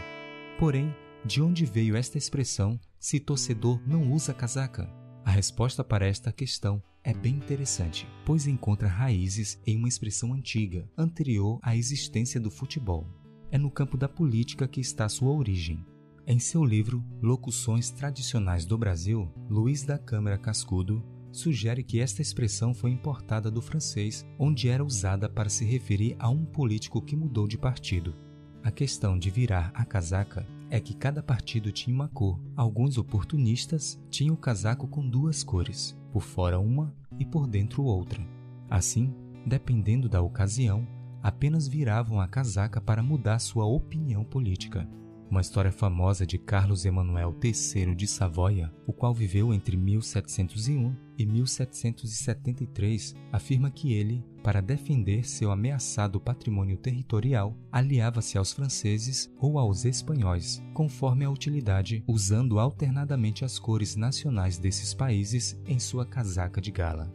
Porém, 0.59 0.95
de 1.25 1.43
onde 1.43 1.67
veio 1.67 1.97
esta 1.97 2.17
expressão 2.17 2.79
se 2.99 3.19
torcedor 3.19 3.81
não 3.87 4.13
usa 4.13 4.33
casaca? 4.33 4.89
A 5.25 5.31
resposta 5.31 5.83
para 5.83 6.07
esta 6.07 6.33
questão 6.33 6.83
é 7.09 7.15
bem 7.15 7.37
interessante, 7.37 8.07
pois 8.23 8.47
encontra 8.47 8.87
raízes 8.87 9.59
em 9.67 9.79
uma 9.79 9.89
expressão 9.89 10.35
antiga, 10.35 10.87
anterior 10.95 11.59
à 11.63 11.75
existência 11.75 12.39
do 12.39 12.51
futebol. 12.51 13.07
É 13.51 13.57
no 13.57 13.71
campo 13.71 13.97
da 13.97 14.07
política 14.07 14.69
que 14.69 14.79
está 14.79 15.09
sua 15.09 15.33
origem. 15.33 15.83
Em 16.27 16.39
seu 16.39 16.63
livro 16.63 17.03
Locuções 17.23 17.91
Tradicionais 17.91 18.67
do 18.67 18.77
Brasil, 18.77 19.33
Luiz 19.49 19.85
da 19.85 19.97
Câmara 19.97 20.37
Cascudo 20.37 21.03
sugere 21.33 21.83
que 21.83 21.99
esta 21.99 22.21
expressão 22.21 22.75
foi 22.75 22.91
importada 22.91 23.51
do 23.51 23.63
francês, 23.63 24.27
onde 24.39 24.69
era 24.69 24.85
usada 24.85 25.31
para 25.31 25.49
se 25.49 25.65
referir 25.65 26.15
a 26.19 26.29
um 26.29 26.45
político 26.45 27.01
que 27.01 27.17
mudou 27.17 27.49
de 27.49 27.57
partido. 27.57 28.15
A 28.63 28.71
questão 28.71 29.19
de 29.19 29.31
virar 29.31 29.71
a 29.75 29.83
casaca 29.83 30.47
é 30.71 30.79
que 30.81 30.95
cada 30.95 31.23
partido 31.23 31.73
tinha 31.73 31.95
uma 31.95 32.09
cor. 32.09 32.41
Alguns 32.57 32.99
oportunistas 32.99 34.01
tinham 34.11 34.35
o 34.35 34.39
casaco 34.39 34.87
com 34.87 35.09
duas 35.09 35.43
cores, 35.43 35.99
por 36.13 36.23
fora 36.23 36.59
uma 36.59 36.95
e 37.19 37.25
por 37.25 37.47
dentro 37.47 37.85
outra. 37.85 38.21
Assim, 38.69 39.15
dependendo 39.47 40.09
da 40.09 40.21
ocasião, 40.21 40.87
apenas 41.23 41.67
viravam 41.67 42.21
a 42.21 42.29
casaca 42.29 42.81
para 42.81 43.03
mudar 43.03 43.39
sua 43.39 43.65
opinião 43.65 44.25
política. 44.25 44.89
Uma 45.31 45.43
história 45.43 45.71
famosa 45.71 46.27
de 46.27 46.39
Carlos 46.39 46.87
Emanuel 46.87 47.37
III 47.45 47.95
de 47.95 48.07
Savoia, 48.07 48.73
o 48.87 48.95
qual 48.95 49.13
viveu 49.13 49.53
entre 49.53 49.77
1701 49.77 50.97
e 51.19 51.27
1773, 51.27 53.15
afirma 53.31 53.71
que 53.71 53.93
ele, 53.93 54.25
para 54.43 54.63
defender 54.63 55.29
seu 55.29 55.51
ameaçado 55.51 56.19
patrimônio 56.19 56.79
territorial, 56.79 57.55
aliava-se 57.71 58.39
aos 58.39 58.55
franceses 58.55 59.31
ou 59.39 59.59
aos 59.59 59.85
espanhóis, 59.85 60.63
conforme 60.73 61.27
a 61.27 61.31
utilidade, 61.31 62.03
usando 62.09 62.59
alternadamente 62.59 63.45
as 63.45 63.59
cores 63.59 63.97
nacionais 63.97 64.57
desses 64.57 64.95
países 64.95 65.61
em 65.67 65.79
sua 65.79 66.07
casaca 66.07 66.59
de 66.59 66.71
gala. 66.71 67.15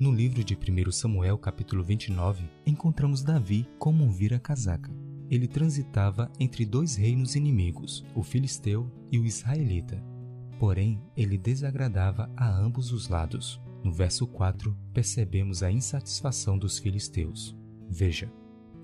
No 0.00 0.10
livro 0.10 0.42
de 0.42 0.56
1 0.56 0.90
Samuel, 0.90 1.36
capítulo 1.36 1.84
29, 1.84 2.48
encontramos 2.64 3.22
Davi 3.22 3.68
como 3.78 4.02
um 4.04 4.10
vira-casaca 4.10 4.90
ele 5.32 5.48
transitava 5.48 6.30
entre 6.38 6.66
dois 6.66 6.94
reinos 6.94 7.34
inimigos, 7.34 8.04
o 8.14 8.22
filisteu 8.22 8.92
e 9.10 9.18
o 9.18 9.24
israelita. 9.24 10.04
Porém, 10.58 11.00
ele 11.16 11.38
desagradava 11.38 12.30
a 12.36 12.46
ambos 12.46 12.92
os 12.92 13.08
lados. 13.08 13.58
No 13.82 13.90
verso 13.90 14.26
4, 14.26 14.76
percebemos 14.92 15.62
a 15.62 15.72
insatisfação 15.72 16.58
dos 16.58 16.78
filisteus. 16.78 17.56
Veja: 17.88 18.30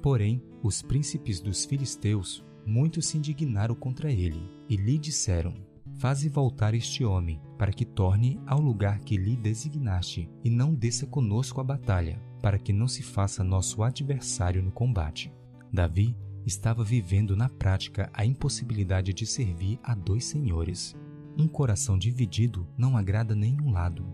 Porém, 0.00 0.42
os 0.62 0.80
príncipes 0.80 1.38
dos 1.38 1.66
filisteus 1.66 2.42
muito 2.64 3.02
se 3.02 3.18
indignaram 3.18 3.74
contra 3.74 4.10
ele 4.10 4.50
e 4.70 4.76
lhe 4.76 4.96
disseram: 4.96 5.54
Faze 5.98 6.30
voltar 6.30 6.72
este 6.72 7.04
homem, 7.04 7.42
para 7.58 7.74
que 7.74 7.84
torne 7.84 8.40
ao 8.46 8.58
lugar 8.58 9.00
que 9.00 9.18
lhe 9.18 9.36
designaste, 9.36 10.30
e 10.42 10.48
não 10.48 10.74
desça 10.74 11.06
conosco 11.06 11.60
a 11.60 11.64
batalha, 11.64 12.18
para 12.40 12.58
que 12.58 12.72
não 12.72 12.88
se 12.88 13.02
faça 13.02 13.44
nosso 13.44 13.82
adversário 13.82 14.62
no 14.62 14.72
combate. 14.72 15.30
Davi 15.70 16.16
estava 16.48 16.82
vivendo 16.82 17.36
na 17.36 17.48
prática 17.48 18.10
a 18.12 18.24
impossibilidade 18.24 19.12
de 19.12 19.26
servir 19.26 19.78
a 19.82 19.94
dois 19.94 20.24
senhores. 20.24 20.96
Um 21.36 21.46
coração 21.46 21.96
dividido 21.98 22.66
não 22.76 22.96
agrada 22.96 23.34
nenhum 23.34 23.70
lado. 23.70 24.04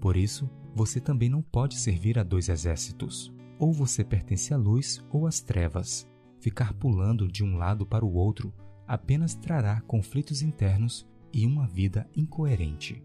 Por 0.00 0.16
isso, 0.16 0.48
você 0.74 1.00
também 1.00 1.28
não 1.28 1.42
pode 1.42 1.76
servir 1.76 2.18
a 2.18 2.22
dois 2.22 2.48
exércitos. 2.48 3.32
Ou 3.58 3.72
você 3.72 4.04
pertence 4.04 4.54
à 4.54 4.56
luz 4.56 5.02
ou 5.10 5.26
às 5.26 5.40
trevas. 5.40 6.06
Ficar 6.40 6.72
pulando 6.74 7.26
de 7.26 7.42
um 7.42 7.56
lado 7.56 7.84
para 7.84 8.04
o 8.04 8.14
outro 8.14 8.52
apenas 8.86 9.34
trará 9.34 9.80
conflitos 9.80 10.42
internos 10.42 11.08
e 11.32 11.44
uma 11.44 11.66
vida 11.66 12.08
incoerente. 12.14 13.02